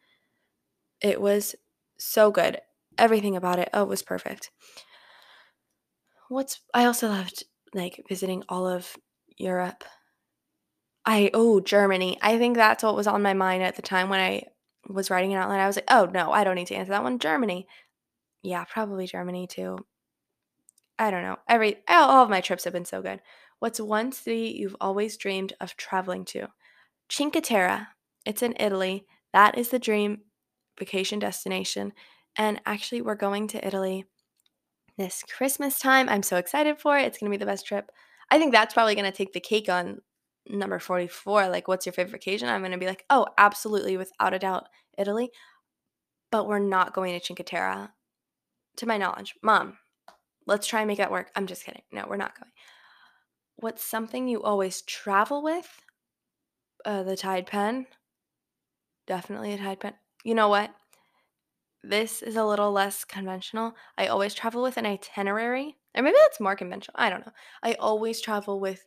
[1.01, 1.55] It was
[1.99, 2.61] so good.
[2.99, 4.51] Everything about it, oh, it was perfect.
[6.29, 8.97] What's, I also loved like visiting all of
[9.37, 9.85] Europe.
[11.05, 12.19] I, oh, Germany.
[12.21, 14.45] I think that's what was on my mind at the time when I
[14.89, 15.61] was writing an outline.
[15.61, 17.19] I was like, oh, no, I don't need to answer that one.
[17.19, 17.67] Germany.
[18.43, 19.79] Yeah, probably Germany too.
[20.99, 21.37] I don't know.
[21.49, 23.21] Every all of my trips have been so good.
[23.59, 26.49] What's one city you've always dreamed of traveling to?
[27.11, 27.89] Cinque Terre.
[28.25, 29.07] It's in Italy.
[29.33, 30.23] That is the dream
[30.79, 31.93] vacation destination.
[32.37, 34.07] And actually, we're going to Italy
[34.99, 36.09] this Christmas time.
[36.09, 37.05] I'm so excited for it.
[37.05, 37.91] It's going to be the best trip.
[38.31, 40.01] I think that's probably going to take the cake on
[40.49, 41.49] number 44.
[41.49, 42.49] Like, what's your favorite occasion?
[42.49, 45.31] I'm going to be like, oh, absolutely, without a doubt, Italy.
[46.31, 47.91] But we're not going to Cinque Terre
[48.77, 49.35] to my knowledge.
[49.43, 49.79] Mom,
[50.47, 51.31] let's try and make that work.
[51.35, 51.83] I'm just kidding.
[51.93, 52.53] No, we're not going.
[53.57, 55.69] What's something you always travel with?
[56.85, 57.87] Uh, the Tide Pen.
[59.07, 59.95] Definitely a Tide Pen.
[60.25, 60.71] You know what?
[61.89, 63.75] This is a little less conventional.
[63.97, 66.97] I always travel with an itinerary, or maybe that's more conventional.
[66.99, 67.33] I don't know.
[67.63, 68.85] I always travel with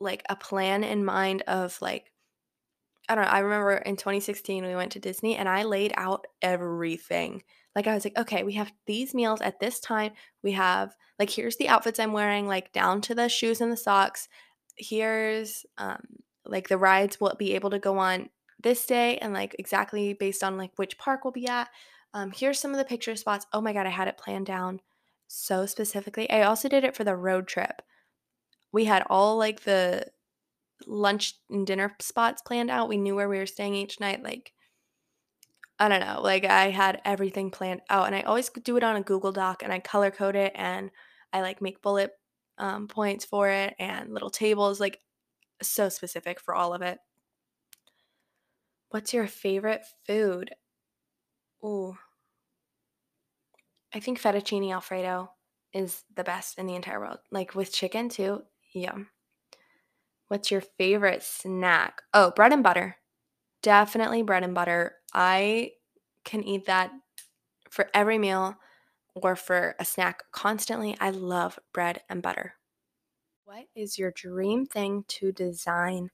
[0.00, 2.10] like a plan in mind of like
[3.08, 3.30] I don't know.
[3.30, 7.42] I remember in 2016 we went to Disney and I laid out everything.
[7.76, 10.12] Like I was like, okay, we have these meals at this time.
[10.42, 13.76] We have like here's the outfits I'm wearing, like down to the shoes and the
[13.76, 14.28] socks.
[14.76, 16.02] Here's um
[16.44, 18.28] like the rides we'll be able to go on
[18.60, 21.68] this day and like exactly based on like which park we'll be at.
[22.14, 23.46] Um, here's some of the picture spots.
[23.52, 24.80] Oh my god, I had it planned down
[25.28, 26.28] so specifically.
[26.30, 27.82] I also did it for the road trip.
[28.72, 30.10] We had all like the
[30.86, 32.88] lunch and dinner spots planned out.
[32.88, 34.22] We knew where we were staying each night.
[34.22, 34.52] Like,
[35.78, 36.20] I don't know.
[36.22, 39.62] Like, I had everything planned out, and I always do it on a Google Doc,
[39.62, 40.90] and I color code it, and
[41.32, 42.12] I like make bullet
[42.58, 44.80] um, points for it, and little tables.
[44.80, 45.00] Like,
[45.62, 46.98] so specific for all of it.
[48.90, 50.54] What's your favorite food?
[51.64, 51.96] Ooh,
[53.94, 55.30] I think fettuccine alfredo
[55.72, 57.18] is the best in the entire world.
[57.30, 58.42] Like with chicken too.
[58.72, 59.08] Yum.
[60.28, 62.00] What's your favorite snack?
[62.14, 62.96] Oh, bread and butter.
[63.62, 64.96] Definitely bread and butter.
[65.12, 65.72] I
[66.24, 66.90] can eat that
[67.70, 68.56] for every meal
[69.14, 70.96] or for a snack constantly.
[71.00, 72.54] I love bread and butter.
[73.44, 76.10] What is your dream thing to design?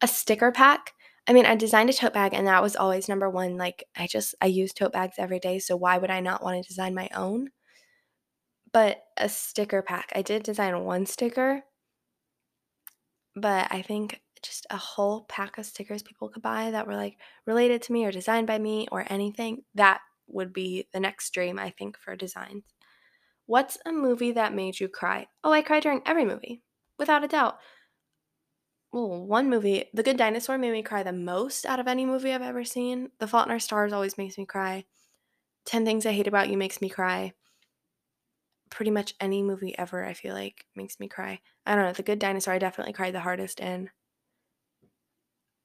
[0.00, 0.94] A sticker pack.
[1.26, 3.56] I mean, I designed a tote bag and that was always number one.
[3.56, 5.58] Like, I just, I use tote bags every day.
[5.58, 7.50] So why would I not want to design my own?
[8.72, 10.10] But a sticker pack.
[10.14, 11.64] I did design one sticker
[13.34, 17.18] but I think just a whole pack of stickers people could buy that were like
[17.46, 21.58] related to me or designed by me or anything, that would be the next dream,
[21.58, 22.64] I think, for designs.
[23.46, 25.26] What's a movie that made you cry?
[25.44, 26.62] Oh, I cry during every movie,
[26.98, 27.58] without a doubt.
[28.92, 32.32] Well, one movie, The Good Dinosaur, made me cry the most out of any movie
[32.32, 33.10] I've ever seen.
[33.18, 34.84] The Fault in Our Stars always makes me cry.
[35.64, 37.32] 10 Things I Hate About You makes me cry
[38.70, 41.40] pretty much any movie ever, I feel like, makes me cry.
[41.66, 41.92] I don't know.
[41.92, 43.90] The Good Dinosaur, I definitely cried the hardest in.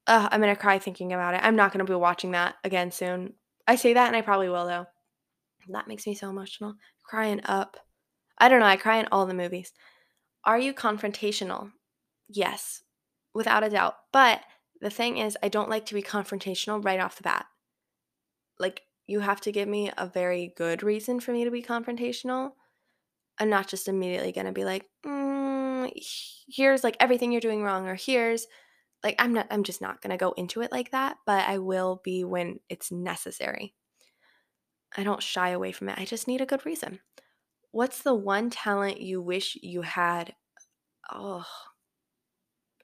[0.08, 1.42] Uh, I'm gonna cry thinking about it.
[1.44, 3.34] I'm not gonna be watching that again soon.
[3.68, 4.86] I say that and I probably will though.
[5.70, 6.76] That makes me so emotional.
[7.04, 7.78] Crying up.
[8.40, 8.68] I don't know.
[8.68, 9.74] I cry in all the movies.
[10.46, 11.74] Are you confrontational?
[12.30, 12.84] Yes.
[13.36, 13.96] Without a doubt.
[14.12, 14.42] But
[14.82, 17.46] the thing is, I don't like to be confrontational right off the bat.
[18.58, 22.52] Like, you have to give me a very good reason for me to be confrontational.
[23.38, 25.92] I'm not just immediately going to be like, mm,
[26.48, 28.48] here's like everything you're doing wrong, or here's
[29.04, 31.60] like, I'm not, I'm just not going to go into it like that, but I
[31.60, 33.76] will be when it's necessary.
[34.98, 36.00] I don't shy away from it.
[36.00, 37.02] I just need a good reason.
[37.72, 40.34] What's the one talent you wish you had?
[41.12, 41.46] Oh,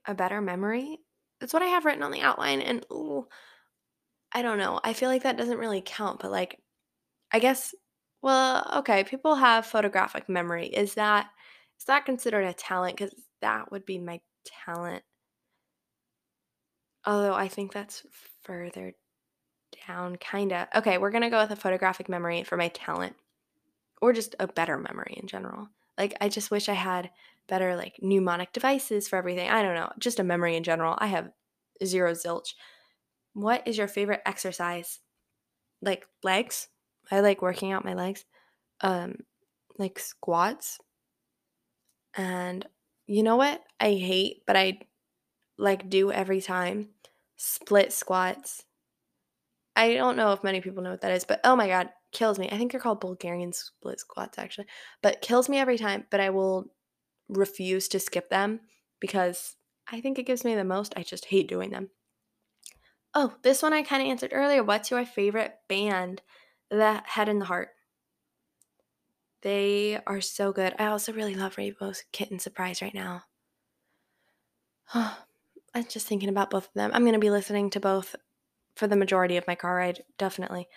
[0.05, 0.99] a better memory?
[1.39, 2.61] That's what I have written on the outline.
[2.61, 3.27] And ooh,
[4.31, 4.79] I don't know.
[4.83, 6.61] I feel like that doesn't really count, but like,
[7.31, 7.75] I guess,
[8.21, 10.67] well, okay, people have photographic memory.
[10.67, 11.31] Is that
[11.79, 12.97] is that considered a talent?
[12.97, 14.21] Because that would be my
[14.65, 15.03] talent.
[17.05, 18.05] Although I think that's
[18.41, 18.93] further
[19.87, 20.69] down, kinda.
[20.75, 23.17] Okay, we're gonna go with a photographic memory for my talent,
[24.01, 25.69] or just a better memory in general.
[25.97, 27.11] Like, I just wish I had
[27.47, 29.49] better like mnemonic devices for everything.
[29.49, 30.95] I don't know, just a memory in general.
[30.97, 31.29] I have
[31.83, 32.53] zero zilch.
[33.33, 34.99] What is your favorite exercise?
[35.81, 36.67] Like legs?
[37.09, 38.25] I like working out my legs.
[38.81, 39.17] Um
[39.77, 40.79] like squats.
[42.15, 42.65] And
[43.07, 43.61] you know what?
[43.79, 44.79] I hate, but I
[45.57, 46.89] like do every time.
[47.37, 48.63] Split squats.
[49.75, 52.37] I don't know if many people know what that is, but oh my god, kills
[52.37, 52.49] me.
[52.51, 54.67] I think they're called Bulgarian split squats actually.
[55.01, 56.71] But kills me every time, but I will
[57.31, 58.61] refuse to skip them
[58.99, 59.55] because
[59.91, 60.93] I think it gives me the most.
[60.95, 61.89] I just hate doing them.
[63.13, 64.63] Oh, this one I kind of answered earlier.
[64.63, 66.21] What's your favorite band?
[66.69, 67.69] The Head and the Heart.
[69.41, 70.75] They are so good.
[70.79, 73.23] I also really love Rainbow's Kitten Surprise right now.
[74.93, 76.91] I'm just thinking about both of them.
[76.93, 78.15] I'm going to be listening to both
[78.75, 80.67] for the majority of my car ride, definitely.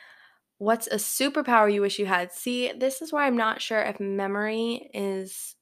[0.58, 2.32] What's a superpower you wish you had?
[2.32, 5.56] See, this is where I'm not sure if memory is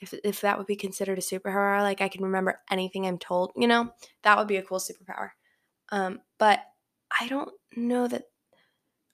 [0.00, 1.80] if if that would be considered a superpower.
[1.80, 3.90] Like I can remember anything I'm told, you know,
[4.22, 5.30] that would be a cool superpower.
[5.90, 6.60] Um, but
[7.18, 8.24] I don't know that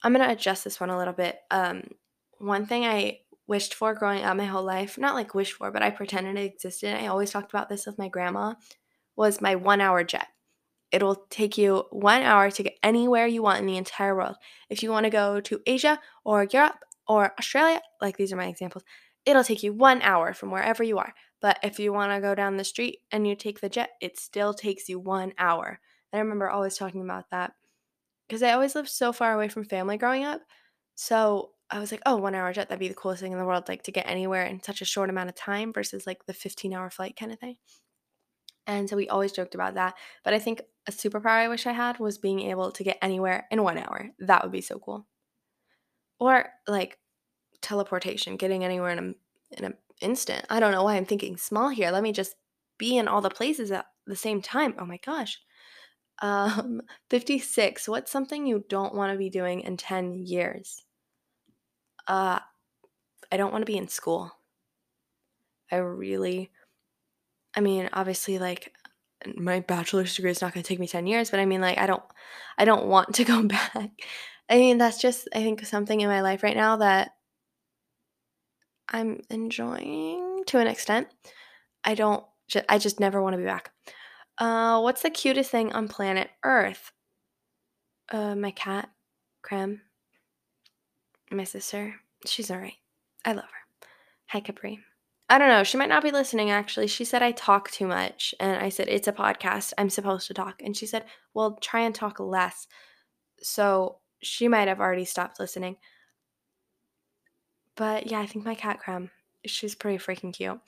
[0.02, 1.38] I'm gonna adjust this one a little bit.
[1.50, 1.82] Um,
[2.38, 5.82] one thing I wished for growing up my whole life, not like wished for, but
[5.82, 6.94] I pretended it existed.
[6.94, 8.54] I always talked about this with my grandma,
[9.16, 10.28] was my one hour jet.
[10.90, 14.36] It'll take you one hour to get anywhere you want in the entire world.
[14.68, 16.78] If you want to go to Asia or Europe
[17.08, 18.84] or Australia, like these are my examples,
[19.24, 21.14] it'll take you one hour from wherever you are.
[21.40, 24.18] But if you want to go down the street and you take the jet, it
[24.18, 25.80] still takes you one hour.
[26.12, 27.52] And I remember always talking about that
[28.28, 30.40] because I always lived so far away from family growing up.
[30.94, 33.44] So I was like, oh, one hour jet, that'd be the coolest thing in the
[33.44, 36.34] world, like to get anywhere in such a short amount of time versus like the
[36.34, 37.56] 15 hour flight kind of thing.
[38.66, 39.94] And so we always joked about that.
[40.22, 43.46] But I think a superpower I wish I had was being able to get anywhere
[43.50, 44.10] in one hour.
[44.20, 45.06] That would be so cool.
[46.20, 46.98] Or like
[47.62, 50.44] teleportation, getting anywhere in a in an instant.
[50.50, 51.90] I don't know why I'm thinking small here.
[51.90, 52.34] Let me just
[52.78, 54.74] be in all the places at the same time.
[54.78, 55.40] Oh my gosh.
[56.20, 57.88] Um, 56.
[57.88, 60.82] What's something you don't want to be doing in 10 years?
[62.06, 62.40] Uh,
[63.30, 64.32] I don't want to be in school.
[65.70, 66.50] I really,
[67.56, 68.74] I mean, obviously, like
[69.36, 71.78] my bachelor's degree is not going to take me 10 years, but I mean, like,
[71.78, 72.02] I don't,
[72.58, 73.90] I don't want to go back.
[74.50, 77.12] I mean, that's just, I think, something in my life right now that
[78.93, 81.09] I'm enjoying to an extent.
[81.84, 82.24] I don't,
[82.68, 83.72] I just never want to be back.
[84.38, 86.93] Uh, what's the cutest thing on planet Earth?
[88.11, 88.90] Uh, my cat,
[89.43, 89.80] Creme.
[91.30, 91.97] My sister.
[92.26, 92.74] She's alright.
[93.24, 93.86] I love her.
[94.28, 94.80] Hi, Capri.
[95.28, 95.64] I don't know.
[95.64, 96.88] She might not be listening, actually.
[96.88, 98.34] She said I talk too much.
[98.38, 99.72] And I said, it's a podcast.
[99.78, 100.61] I'm supposed to talk.
[100.62, 102.66] And she said, well, try and talk less.
[103.40, 105.76] So she might have already stopped listening.
[107.82, 109.10] But yeah, I think my cat Creme,
[109.44, 110.60] she's pretty freaking cute.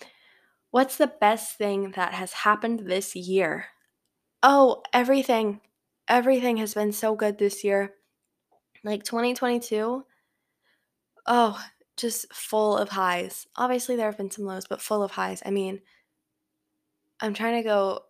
[0.73, 3.67] What's the best thing that has happened this year?
[4.43, 5.61] Oh, everything.
[6.09, 7.93] Everything has been so good this year.
[8.83, 10.05] Like 2022.
[11.29, 11.65] Oh,
[11.97, 13.47] just full of highs.
[13.55, 15.41] Obviously, there have been some lows, but full of highs.
[15.47, 15.83] I mean,
[17.21, 18.01] I'm trying to go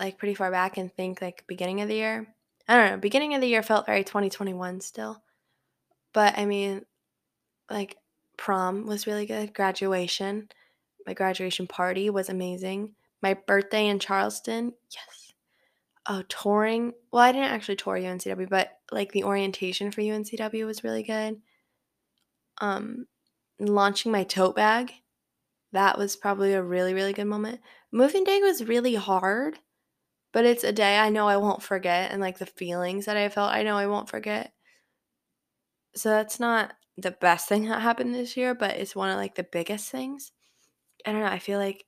[0.00, 2.26] like pretty far back and think like beginning of the year.
[2.66, 2.96] I don't know.
[2.96, 5.22] Beginning of the year felt very 2021 still.
[6.14, 6.86] But I mean,
[7.68, 7.98] like
[8.36, 9.54] prom was really good.
[9.54, 10.48] Graduation,
[11.06, 12.94] my graduation party was amazing.
[13.22, 15.32] My birthday in Charleston, yes.
[16.08, 16.92] Oh, touring.
[17.12, 21.40] Well, I didn't actually tour UNCW, but like the orientation for UNCW was really good.
[22.60, 23.06] Um,
[23.58, 24.92] launching my tote bag,
[25.72, 27.60] that was probably a really, really good moment.
[27.90, 29.58] Moving day was really hard,
[30.32, 33.28] but it's a day I know I won't forget, and like the feelings that I
[33.28, 34.52] felt, I know I won't forget.
[35.96, 39.34] So that's not the best thing that happened this year, but it's one of like
[39.34, 40.32] the biggest things.
[41.04, 41.26] I don't know.
[41.26, 41.84] I feel like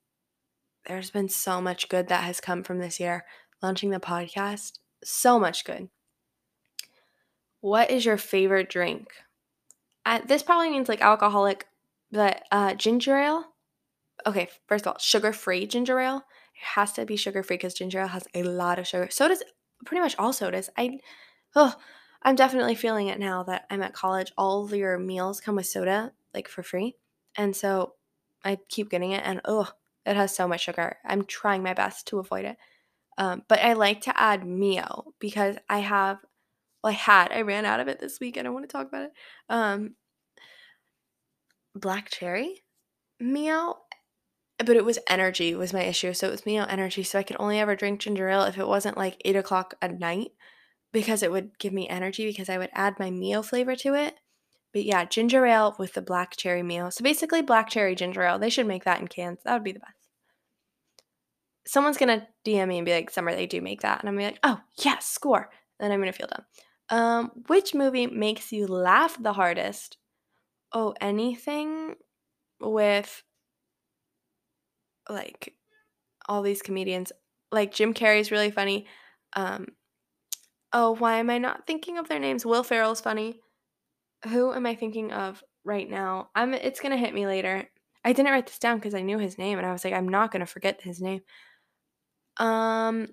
[0.87, 3.25] there's been so much good that has come from this year.
[3.63, 5.89] Launching the podcast, so much good.
[7.61, 9.09] What is your favorite drink?
[10.07, 11.67] Uh, this probably means like alcoholic,
[12.13, 13.45] but uh, ginger ale.
[14.27, 16.19] Okay, first of all, sugar free ginger ale.
[16.55, 19.09] It has to be sugar free because ginger ale has a lot of sugar.
[19.11, 19.43] So does
[19.85, 20.71] pretty much all sodas.
[20.77, 20.99] I,
[21.57, 21.75] oh,
[22.23, 24.33] I'm definitely feeling it now that I'm at college.
[24.37, 26.97] All of your meals come with soda, like for free.
[27.37, 27.95] And so
[28.45, 29.71] I keep getting it, and oh,
[30.05, 30.97] it has so much sugar.
[31.05, 32.57] I'm trying my best to avoid it.
[33.19, 36.19] Um, but I like to add Mio because I have,
[36.83, 38.39] well, I had, I ran out of it this week.
[38.39, 39.13] I don't want to talk about it.
[39.49, 39.97] Um,
[41.75, 42.63] black cherry
[43.21, 43.77] Mio,
[44.59, 46.13] but it was energy was my issue.
[46.13, 47.03] So it was Mio energy.
[47.03, 49.99] So I could only ever drink ginger ale if it wasn't like eight o'clock at
[49.99, 50.31] night
[50.93, 54.17] because it would give me energy because I would add my Mio flavor to it.
[54.73, 56.91] But yeah, ginger ale with the black cherry Mio.
[56.91, 58.39] So basically, black cherry ginger ale.
[58.39, 59.41] They should make that in cans.
[59.45, 59.95] That would be the best.
[61.67, 64.29] Someone's gonna DM me and be like, "Summer, they do make that," and I'm gonna
[64.29, 66.45] be like, "Oh yes, score." Then I'm gonna feel dumb.
[66.91, 69.99] Um, which movie makes you laugh the hardest?
[70.73, 71.97] Oh, anything
[72.61, 73.23] with
[75.09, 75.55] like
[76.29, 77.13] all these comedians.
[77.51, 78.87] Like Jim Carrey's really funny.
[79.35, 79.69] Um,
[80.73, 82.45] oh, why am I not thinking of their names?
[82.45, 83.41] Will Ferrell's funny.
[84.29, 86.31] Who am I thinking of right now?
[86.35, 86.55] I'm.
[86.55, 87.69] It's gonna hit me later.
[88.05, 90.09] I didn't write this down because I knew his name, and I was like, I'm
[90.09, 91.21] not gonna forget his name.
[92.39, 93.09] Um,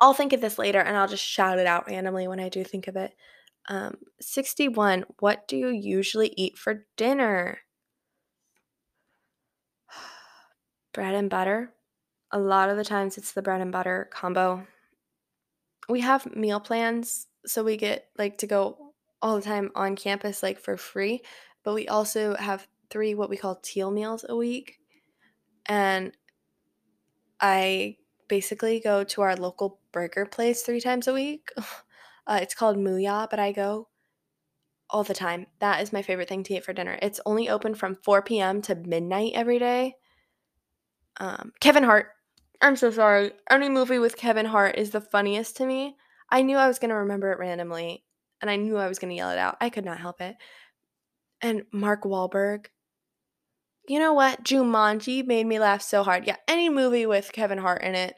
[0.00, 2.64] I'll think of this later, and I'll just shout it out randomly when I do
[2.64, 3.12] think of it.
[3.68, 5.04] Um, 61.
[5.20, 7.60] What do you usually eat for dinner?
[10.92, 11.72] bread and butter.
[12.32, 14.66] A lot of the times it's the bread and butter combo.
[15.88, 20.42] We have meal plans, so we get like to go all the time on campus,
[20.42, 21.22] like for free.
[21.64, 24.78] But we also have three what we call teal meals a week.
[25.66, 26.12] And
[27.40, 27.96] I
[28.28, 31.50] basically go to our local burger place three times a week.
[32.28, 33.86] Uh, it's called Mooyah, but I go
[34.90, 35.46] all the time.
[35.60, 36.98] That is my favorite thing to eat for dinner.
[37.00, 38.62] It's only open from 4 p.m.
[38.62, 39.94] to midnight every day.
[41.18, 42.08] Um, Kevin Hart.
[42.60, 43.32] I'm so sorry.
[43.50, 45.96] Any movie with Kevin Hart is the funniest to me.
[46.30, 48.04] I knew I was going to remember it randomly,
[48.40, 49.56] and I knew I was going to yell it out.
[49.60, 50.36] I could not help it.
[51.40, 52.66] And Mark Wahlberg.
[53.88, 54.42] You know what?
[54.42, 56.26] Jumanji made me laugh so hard.
[56.26, 58.16] Yeah, any movie with Kevin Hart in it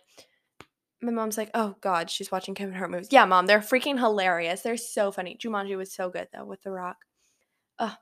[1.00, 3.08] my mom's like, oh God, she's watching Kevin Hart movies.
[3.10, 4.62] Yeah, mom, they're freaking hilarious.
[4.62, 5.38] They're so funny.
[5.42, 6.96] Jumanji was so good though with The Rock.
[7.78, 7.94] Oh,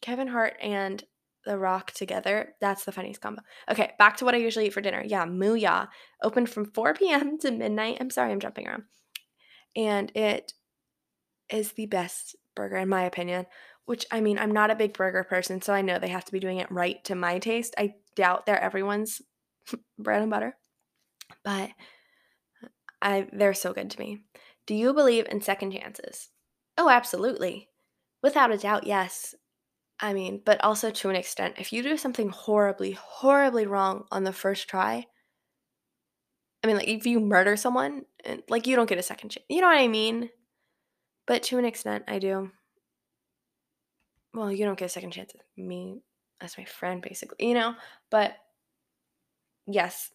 [0.00, 1.04] Kevin Hart and
[1.48, 2.54] The Rock together.
[2.60, 3.40] That's the funniest combo.
[3.70, 5.02] Okay, back to what I usually eat for dinner.
[5.02, 5.88] Yeah, Mooyah.
[6.22, 7.38] Open from 4 p.m.
[7.38, 7.96] to midnight.
[8.00, 8.82] I'm sorry, I'm jumping around.
[9.74, 10.52] And it
[11.48, 13.46] is the best burger in my opinion.
[13.86, 16.32] Which I mean, I'm not a big burger person, so I know they have to
[16.32, 17.74] be doing it right to my taste.
[17.78, 19.22] I doubt they're everyone's
[19.98, 20.54] bread and butter.
[21.42, 21.70] But
[23.00, 24.24] I they're so good to me.
[24.66, 26.28] Do you believe in second chances?
[26.76, 27.70] Oh, absolutely.
[28.22, 29.34] Without a doubt, yes.
[30.00, 34.24] I mean, but also to an extent, if you do something horribly, horribly wrong on
[34.24, 35.06] the first try,
[36.62, 38.04] I mean, like if you murder someone,
[38.48, 39.44] like you don't get a second chance.
[39.48, 40.30] You know what I mean?
[41.26, 42.50] But to an extent, I do.
[44.34, 46.02] Well, you don't get a second chance me
[46.40, 47.74] as my friend, basically, you know?
[48.10, 48.34] But
[49.66, 50.10] yes,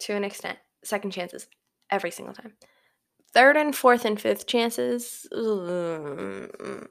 [0.00, 1.46] to an extent, second chances
[1.90, 2.54] every single time.
[3.32, 5.26] Third and fourth and fifth chances.
[5.32, 6.88] Ugh.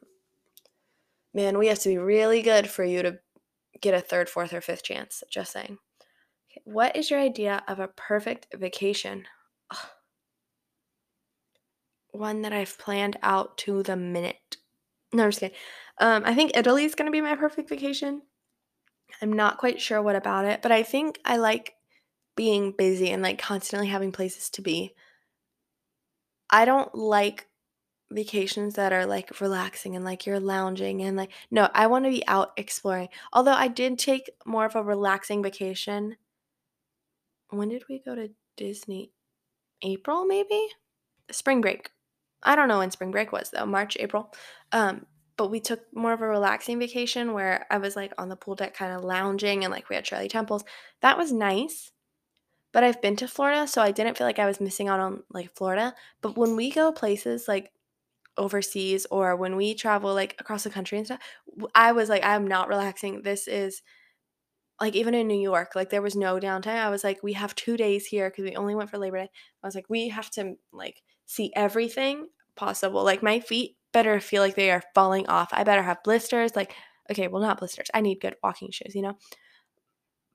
[1.36, 3.20] Man, we have to be really good for you to
[3.82, 5.22] get a third, fourth, or fifth chance.
[5.30, 5.78] Just saying.
[6.64, 9.26] What is your idea of a perfect vacation?
[9.70, 9.88] Ugh.
[12.12, 14.56] One that I've planned out to the minute.
[15.12, 15.58] No, I'm just kidding.
[16.00, 18.22] Um, I think Italy is going to be my perfect vacation.
[19.22, 21.76] I'm not quite sure what about it, but I think I like
[22.38, 24.94] being busy and like constantly having places to be.
[26.50, 27.48] I don't like
[28.12, 32.12] vacations that are like relaxing and like you're lounging and like no, I want to
[32.12, 33.10] be out exploring.
[33.34, 36.18] Although I did take more of a relaxing vacation.
[37.50, 39.12] When did we go to Disney?
[39.82, 40.68] April maybe?
[41.32, 41.90] Spring break.
[42.44, 44.34] I don't know when spring break was though, March, April.
[44.72, 45.06] Um
[45.38, 48.56] but we took more of a relaxing vacation where I was like on the pool
[48.56, 50.64] deck kind of lounging and like we had Shirley Temples.
[51.02, 51.92] That was nice.
[52.72, 55.24] But I've been to Florida, so I didn't feel like I was missing out on
[55.32, 55.94] like Florida.
[56.22, 57.72] But when we go places like
[58.38, 61.22] overseas or when we travel like across the country and stuff,
[61.74, 63.22] I was like, I'm not relaxing.
[63.22, 63.82] This is
[64.80, 66.78] like even in New York, like there was no downtime.
[66.78, 69.30] I was like, we have two days here because we only went for Labor Day.
[69.64, 73.04] I was like, we have to like see everything possible.
[73.04, 75.50] Like my feet better feel like they are falling off.
[75.54, 76.56] I better have blisters.
[76.56, 76.74] Like,
[77.10, 77.88] okay, well, not blisters.
[77.94, 79.18] I need good walking shoes, you know?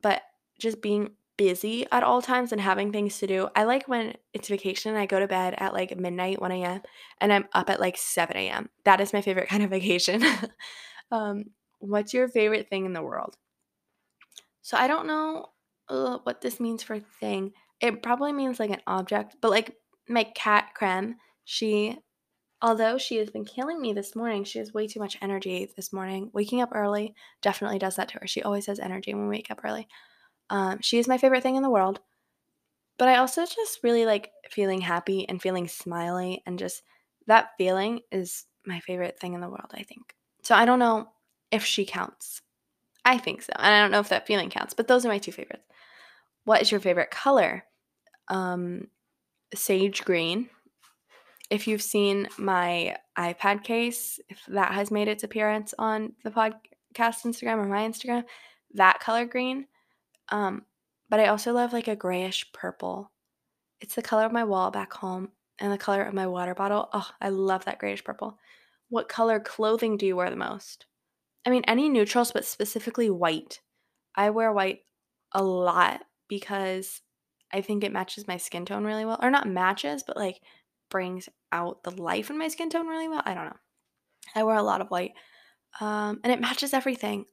[0.03, 0.23] But
[0.59, 1.11] just being
[1.41, 3.49] busy at all times and having things to do.
[3.57, 6.83] I like when it's vacation and I go to bed at like midnight, 1 a.m.,
[7.19, 8.69] and I'm up at like 7 a.m.
[8.85, 10.23] That is my favorite kind of vacation.
[11.11, 11.45] um,
[11.79, 13.39] what's your favorite thing in the world?
[14.61, 15.47] So I don't know
[15.89, 17.53] uh, what this means for thing.
[17.81, 19.77] It probably means like an object, but like
[20.11, 21.17] my cat Creme,
[21.47, 21.97] she
[22.61, 25.91] although she has been killing me this morning, she has way too much energy this
[25.91, 26.29] morning.
[26.35, 28.27] Waking up early definitely does that to her.
[28.27, 29.89] She always has energy when we wake up early.
[30.51, 32.01] Um, she is my favorite thing in the world.
[32.99, 36.83] But I also just really like feeling happy and feeling smiley, and just
[37.27, 40.15] that feeling is my favorite thing in the world, I think.
[40.43, 41.09] So I don't know
[41.51, 42.43] if she counts.
[43.05, 43.53] I think so.
[43.57, 45.65] And I don't know if that feeling counts, but those are my two favorites.
[46.45, 47.65] What is your favorite color?
[48.29, 48.89] Um,
[49.55, 50.51] sage green.
[51.49, 57.25] If you've seen my iPad case, if that has made its appearance on the podcast
[57.25, 58.25] Instagram or my Instagram,
[58.75, 59.67] that color green.
[60.31, 60.65] Um,
[61.09, 63.11] but I also love like a grayish purple.
[63.81, 66.89] It's the color of my wall back home and the color of my water bottle.
[66.93, 68.39] Oh, I love that grayish purple.
[68.89, 70.87] What color clothing do you wear the most?
[71.47, 73.61] I mean, any neutrals, but specifically white.
[74.15, 74.81] I wear white
[75.33, 77.01] a lot because
[77.53, 79.19] I think it matches my skin tone really well.
[79.23, 80.41] Or not matches, but like
[80.91, 83.23] brings out the life in my skin tone really well.
[83.25, 83.57] I don't know.
[84.35, 85.13] I wear a lot of white.
[85.81, 87.25] Um, and it matches everything.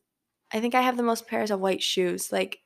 [0.51, 2.31] I think I have the most pairs of white shoes.
[2.31, 2.59] Like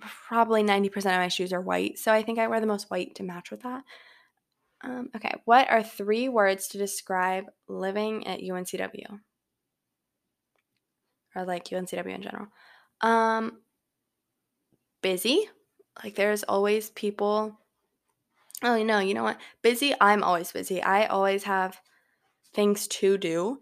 [0.00, 1.98] probably 90% of my shoes are white.
[1.98, 3.84] So I think I wear the most white to match with that.
[4.82, 5.32] Um, okay.
[5.44, 9.20] What are three words to describe living at UNCW?
[11.34, 12.48] Or like UNCW in general?
[13.00, 13.58] Um,
[15.02, 15.48] busy.
[16.02, 17.58] Like there's always people.
[18.62, 19.38] Oh, you know, you know what?
[19.62, 19.94] Busy.
[20.00, 20.82] I'm always busy.
[20.82, 21.80] I always have
[22.54, 23.60] things to do.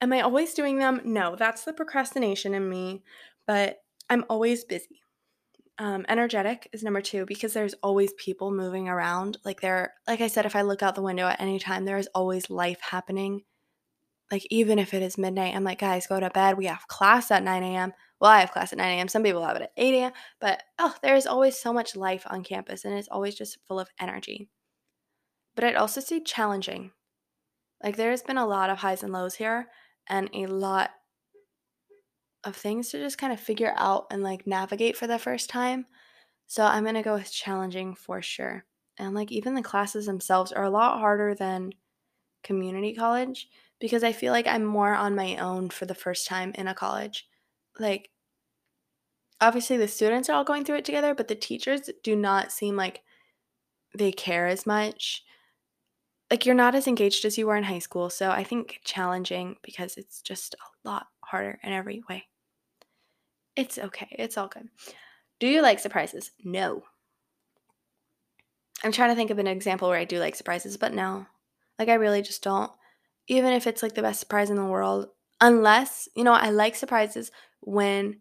[0.00, 1.00] Am I always doing them?
[1.04, 3.02] No, that's the procrastination in me,
[3.46, 5.03] but I'm always busy.
[5.78, 9.38] Um, energetic is number two because there's always people moving around.
[9.44, 11.98] Like there, like I said, if I look out the window at any time, there
[11.98, 13.42] is always life happening.
[14.30, 16.56] Like even if it is midnight, I'm like, guys, go to bed.
[16.56, 17.92] We have class at 9 a.m.
[18.20, 19.08] Well, I have class at 9 a.m.
[19.08, 20.12] Some people have it at 8 a.m.
[20.40, 23.80] But oh, there is always so much life on campus and it's always just full
[23.80, 24.48] of energy.
[25.56, 26.92] But I'd also say challenging.
[27.82, 29.68] Like there's been a lot of highs and lows here
[30.08, 30.90] and a lot
[32.44, 35.86] of things to just kind of figure out and like navigate for the first time.
[36.46, 38.64] So I'm going to go with challenging for sure.
[38.98, 41.72] And like even the classes themselves are a lot harder than
[42.42, 43.48] community college
[43.80, 46.74] because I feel like I'm more on my own for the first time in a
[46.74, 47.26] college.
[47.78, 48.10] Like
[49.40, 52.76] obviously the students are all going through it together, but the teachers do not seem
[52.76, 53.02] like
[53.96, 55.22] they care as much.
[56.30, 58.10] Like you're not as engaged as you were in high school.
[58.10, 62.24] So I think challenging because it's just a lot harder in every way.
[63.56, 64.14] It's okay.
[64.18, 64.68] It's all good.
[65.40, 66.32] Do you like surprises?
[66.44, 66.82] No.
[68.82, 71.26] I'm trying to think of an example where I do like surprises, but no.
[71.78, 72.70] Like I really just don't.
[73.28, 75.08] Even if it's like the best surprise in the world,
[75.40, 77.30] unless, you know, I like surprises
[77.60, 78.20] when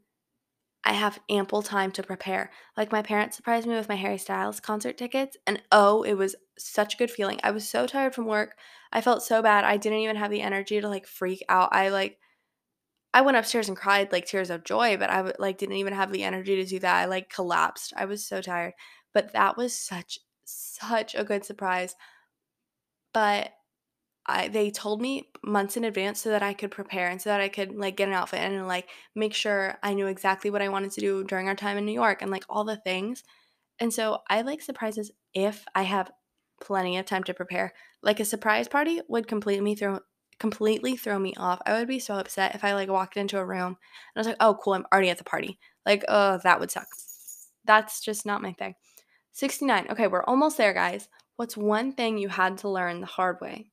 [0.85, 2.51] I have ample time to prepare.
[2.75, 6.35] Like my parents surprised me with my Harry Styles concert tickets, and oh, it was
[6.57, 7.39] such a good feeling.
[7.43, 8.55] I was so tired from work.
[8.91, 9.65] I felt so bad.
[9.65, 11.69] I didn't even have the energy to like freak out.
[11.71, 12.17] I like
[13.13, 16.11] I went upstairs and cried like tears of joy, but I like didn't even have
[16.11, 16.95] the energy to do that.
[16.95, 17.93] I like collapsed.
[17.95, 18.73] I was so tired.
[19.13, 21.95] But that was such such a good surprise.
[23.13, 23.51] But
[24.27, 27.41] I they told me months in advance so that I could prepare and so that
[27.41, 30.69] I could like get an outfit and like make sure I knew exactly what I
[30.69, 33.23] wanted to do during our time in New York and like all the things.
[33.79, 36.11] And so I like surprises if I have
[36.61, 37.73] plenty of time to prepare.
[38.03, 39.99] Like a surprise party would completely throw
[40.43, 41.61] completely throw me off.
[41.65, 43.77] I would be so upset if I like walked into a room and
[44.17, 46.87] I was like, "Oh, cool, I'm already at the party." Like, oh, that would suck.
[47.63, 48.75] That's just not my thing.
[49.31, 49.87] 69.
[49.91, 51.07] Okay, we're almost there, guys.
[51.37, 53.71] What's one thing you had to learn the hard way?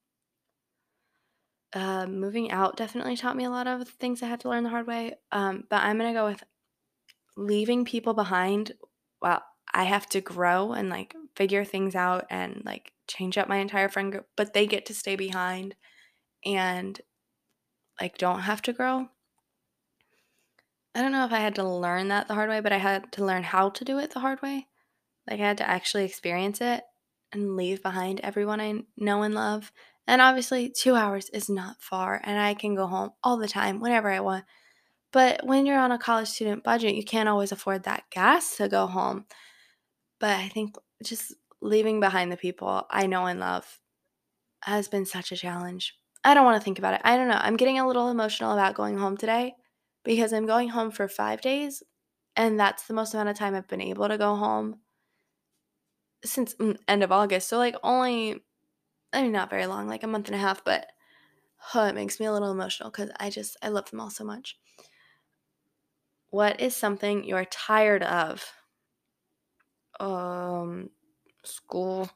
[1.73, 4.71] Uh, moving out definitely taught me a lot of things I had to learn the
[4.71, 5.15] hard way.
[5.33, 6.45] Um, but I'm gonna go with
[7.37, 8.73] leaving people behind.
[9.21, 9.43] Well,
[9.75, 13.89] I have to grow and like figure things out and like change up my entire
[13.89, 15.75] friend group, but they get to stay behind
[16.45, 17.01] and
[18.01, 19.09] like don't have to grow.
[20.95, 23.13] I don't know if I had to learn that the hard way, but I had
[23.13, 24.67] to learn how to do it the hard way.
[25.29, 26.83] Like I had to actually experience it
[27.33, 29.73] and leave behind everyone I know and love.
[30.07, 33.79] And obviously, two hours is not far, and I can go home all the time
[33.79, 34.45] whenever I want.
[35.13, 38.69] But when you're on a college student budget, you can't always afford that gas to
[38.69, 39.27] go home.
[40.19, 43.79] But I think just leaving behind the people I know and love
[44.63, 45.95] has been such a challenge.
[46.25, 47.01] I don't want to think about it.
[47.05, 47.39] I don't know.
[47.41, 49.55] I'm getting a little emotional about going home today
[50.05, 51.83] because I'm going home for five days
[52.37, 54.81] And that's the most amount of time I've been able to go home
[56.25, 57.49] since mm, end of August.
[57.49, 58.43] So like only
[59.13, 60.89] I mean not very long, like a month and a half, but
[61.75, 64.25] oh, it makes me a little emotional cuz I just I love them all so
[64.25, 64.59] much.
[66.31, 68.53] What is something you're tired of?
[70.01, 70.91] Um
[71.45, 72.11] school.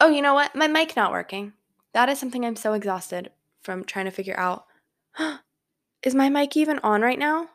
[0.00, 0.54] Oh, you know what?
[0.54, 1.52] My mic not working.
[1.92, 3.30] That is something I'm so exhausted
[3.62, 4.66] from trying to figure out.
[6.02, 7.48] is my mic even on right now?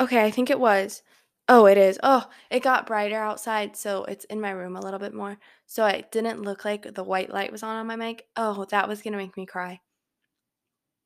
[0.00, 1.02] Okay, I think it was.
[1.48, 1.98] Oh, it is.
[2.02, 5.38] Oh, it got brighter outside, so it's in my room a little bit more.
[5.66, 8.26] So it didn't look like the white light was on on my mic.
[8.36, 9.80] Oh, that was going to make me cry.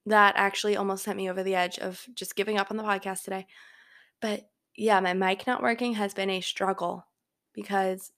[0.06, 3.24] That actually almost sent me over the edge of just giving up on the podcast
[3.24, 3.46] today.
[4.20, 7.04] But yeah, my mic not working has been a struggle
[7.52, 8.12] because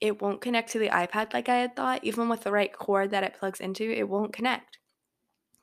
[0.00, 2.04] it won't connect to the iPad like I had thought.
[2.04, 4.78] Even with the right cord that it plugs into, it won't connect.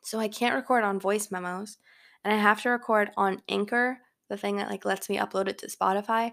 [0.02, 1.78] So I can't record on voice memos
[2.24, 5.58] and I have to record on Anchor the thing that like lets me upload it
[5.58, 6.32] to Spotify.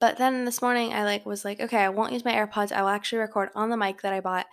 [0.00, 2.72] But then this morning I like was like, okay, I won't use my AirPods.
[2.72, 4.46] I will actually record on the mic that I bought.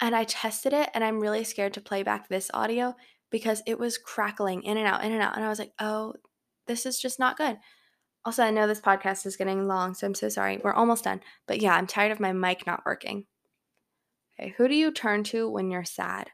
[0.00, 2.94] And I tested it and I'm really scared to play back this audio
[3.30, 5.36] because it was crackling in and out, in and out.
[5.36, 6.14] And I was like, oh,
[6.66, 7.58] this is just not good.
[8.26, 10.60] Also, I know this podcast is getting long, so I'm so sorry.
[10.62, 11.20] We're almost done.
[11.46, 13.24] But yeah, I'm tired of my mic not working.
[14.38, 16.30] Okay, who do you turn to when you're sad?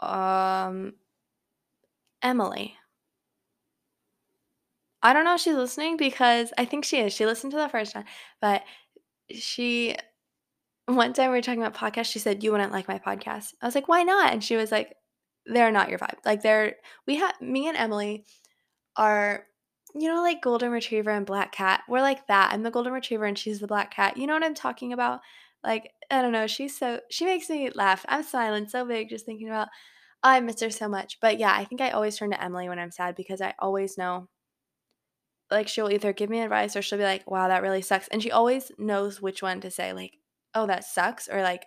[0.00, 0.94] Um,
[2.20, 2.76] Emily.
[5.04, 7.12] I don't know if she's listening because I think she is.
[7.12, 8.04] She listened to the first one,
[8.40, 8.64] but
[9.30, 9.96] she
[10.86, 13.54] one time we were talking about podcasts, she said, You wouldn't like my podcast.
[13.62, 14.32] I was like, Why not?
[14.32, 14.96] And she was like,
[15.46, 16.18] They're not your vibe.
[16.24, 16.74] Like they're
[17.06, 18.26] we have me and Emily
[18.96, 19.46] are
[19.94, 21.82] you know, like golden retriever and black cat.
[21.88, 22.52] We're like that.
[22.52, 24.16] I'm the golden retriever and she's the black cat.
[24.16, 25.20] You know what I'm talking about?
[25.62, 26.46] Like, I don't know.
[26.46, 28.04] She's so she makes me laugh.
[28.08, 29.68] I'm smiling so big just thinking about
[30.24, 31.18] oh, I miss her so much.
[31.20, 33.98] But yeah, I think I always turn to Emily when I'm sad because I always
[33.98, 34.28] know
[35.50, 38.22] like she'll either give me advice or she'll be like, "Wow, that really sucks." And
[38.22, 40.18] she always knows which one to say like,
[40.54, 41.66] "Oh, that sucks," or like,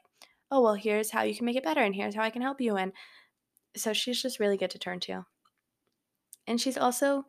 [0.52, 2.62] "Oh, well, here's how you can make it better and here's how I can help
[2.62, 2.94] you." And
[3.78, 5.26] so she's just really good to turn to.
[6.48, 7.26] And she's also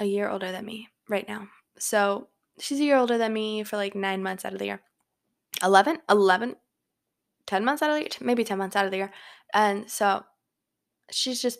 [0.00, 1.48] a year older than me right now.
[1.78, 2.28] So,
[2.58, 4.82] she's a year older than me for like 9 months out of the year.
[5.62, 6.56] 11 11
[7.46, 9.12] 10 months out of the year, maybe 10 months out of the year.
[9.52, 10.24] And so
[11.10, 11.58] she's just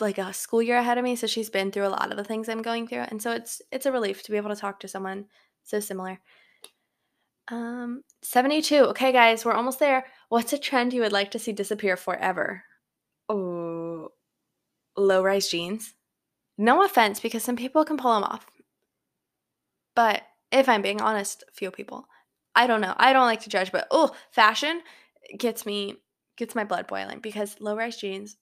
[0.00, 2.24] like a school year ahead of me, so she's been through a lot of the
[2.24, 4.80] things I'm going through, and so it's it's a relief to be able to talk
[4.80, 5.26] to someone
[5.62, 6.20] so similar.
[7.48, 8.76] Um, 72.
[8.86, 10.06] Okay, guys, we're almost there.
[10.28, 12.64] What's a trend you would like to see disappear forever?
[13.28, 14.10] Oh,
[14.96, 15.94] low rise jeans.
[16.56, 18.46] No offense, because some people can pull them off.
[19.96, 22.06] But if I'm being honest, few people.
[22.54, 22.94] I don't know.
[22.96, 24.80] I don't like to judge, but oh, fashion
[25.38, 25.96] gets me
[26.36, 28.36] gets my blood boiling because low rise jeans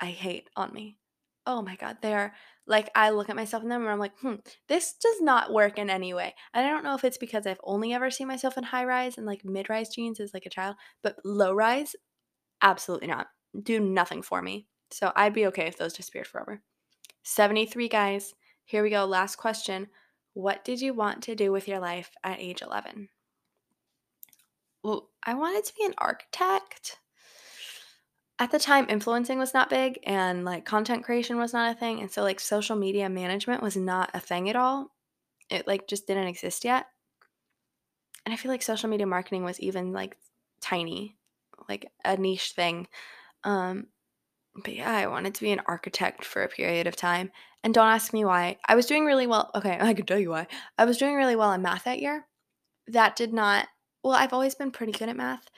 [0.00, 0.98] I hate on me.
[1.46, 2.32] Oh my god, they are
[2.66, 4.36] like I look at myself in them and I'm like, hmm,
[4.68, 6.34] this does not work in any way.
[6.54, 9.18] And I don't know if it's because I've only ever seen myself in high rise
[9.18, 11.96] and like mid rise jeans as like a child, but low rise,
[12.62, 13.28] absolutely not.
[13.62, 14.66] Do nothing for me.
[14.92, 16.62] So I'd be okay if those disappeared forever.
[17.22, 18.34] 73 guys.
[18.64, 19.04] Here we go.
[19.04, 19.88] Last question.
[20.34, 23.08] What did you want to do with your life at age 11?
[24.82, 26.98] Well, I wanted to be an architect
[28.40, 32.00] at the time influencing was not big and like content creation was not a thing
[32.00, 34.90] and so like social media management was not a thing at all
[35.50, 36.86] it like just didn't exist yet
[38.24, 40.16] and i feel like social media marketing was even like
[40.62, 41.18] tiny
[41.68, 42.88] like a niche thing
[43.44, 43.86] um
[44.54, 47.30] but yeah i wanted to be an architect for a period of time
[47.62, 50.30] and don't ask me why i was doing really well okay i can tell you
[50.30, 50.46] why
[50.78, 52.26] i was doing really well in math that year
[52.88, 53.68] that did not
[54.02, 55.48] well i've always been pretty good at math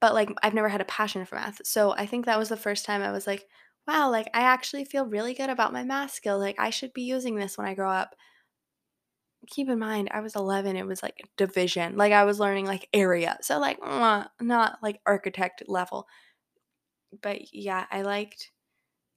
[0.00, 1.60] but like I've never had a passion for math.
[1.64, 3.46] So I think that was the first time I was like,
[3.86, 6.38] wow, like I actually feel really good about my math skill.
[6.38, 8.14] Like I should be using this when I grow up.
[9.48, 10.76] Keep in mind, I was 11.
[10.76, 11.96] It was like division.
[11.96, 13.38] Like I was learning like area.
[13.42, 16.06] So like not like architect level.
[17.22, 18.50] But yeah, I liked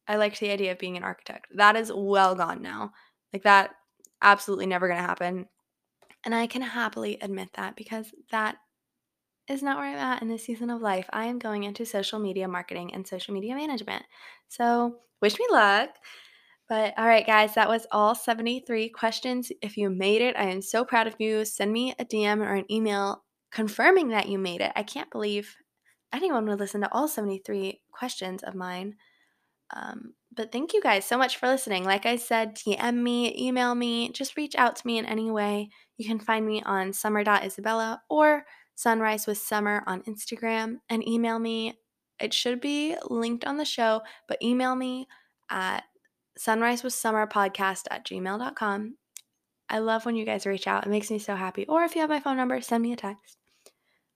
[0.08, 1.48] I liked the idea of being an architect.
[1.56, 2.92] That is well gone now.
[3.32, 3.72] Like that
[4.22, 5.48] absolutely never going to happen.
[6.26, 8.58] And I can happily admit that because that
[9.50, 11.08] is not where I'm at in this season of life.
[11.12, 14.04] I am going into social media marketing and social media management.
[14.48, 15.90] So, wish me luck.
[16.70, 19.52] But all right, guys, that was all 73 questions.
[19.62, 21.44] If you made it, I am so proud of you.
[21.44, 24.72] Send me a DM or an email confirming that you made it.
[24.76, 25.56] I can't believe
[26.14, 28.96] anyone would listen to all 73 questions of mine.
[29.76, 31.84] Um, but thank you guys so much for listening.
[31.84, 35.70] Like I said, DM me, email me, just reach out to me in any way.
[35.98, 38.46] You can find me on summer.isabella or
[38.76, 41.80] Sunrise with Summer on Instagram and email me
[42.20, 45.08] It should be linked on the show, but email me
[45.50, 45.84] at
[46.38, 48.98] sunrise with summer podcast at gmail.com.
[49.70, 50.86] I love when you guys reach out.
[50.86, 51.66] It makes me so happy.
[51.68, 53.38] Or if you have my phone number, send me a text.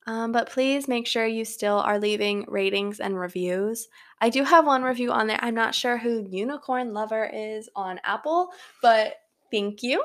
[0.07, 3.89] Um, but please make sure you still are leaving ratings and reviews.
[4.21, 5.39] I do have one review on there.
[5.41, 8.49] I'm not sure who Unicorn Lover is on Apple,
[8.81, 9.15] but
[9.51, 10.01] thank you.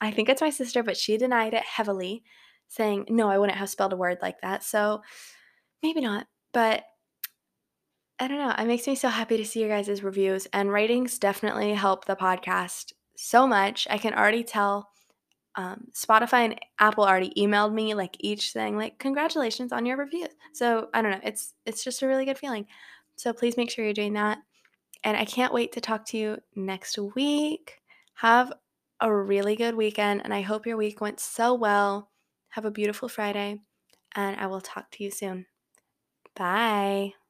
[0.00, 2.22] I think it's my sister, but she denied it heavily,
[2.68, 4.62] saying, no, I wouldn't have spelled a word like that.
[4.62, 5.00] So
[5.82, 6.26] maybe not.
[6.52, 6.84] But
[8.18, 8.54] I don't know.
[8.58, 12.16] It makes me so happy to see your guys' reviews, and ratings definitely help the
[12.16, 13.86] podcast so much.
[13.90, 14.90] I can already tell
[15.56, 20.26] um, Spotify and Apple already emailed me like each saying like congratulations on your review.
[20.52, 22.66] So I don't know, it's it's just a really good feeling.
[23.16, 24.38] So please make sure you're doing that.
[25.02, 27.80] And I can't wait to talk to you next week.
[28.14, 28.52] Have
[29.00, 32.10] a really good weekend, and I hope your week went so well.
[32.50, 33.60] Have a beautiful Friday,
[34.14, 35.46] and I will talk to you soon.
[36.34, 37.25] Bye.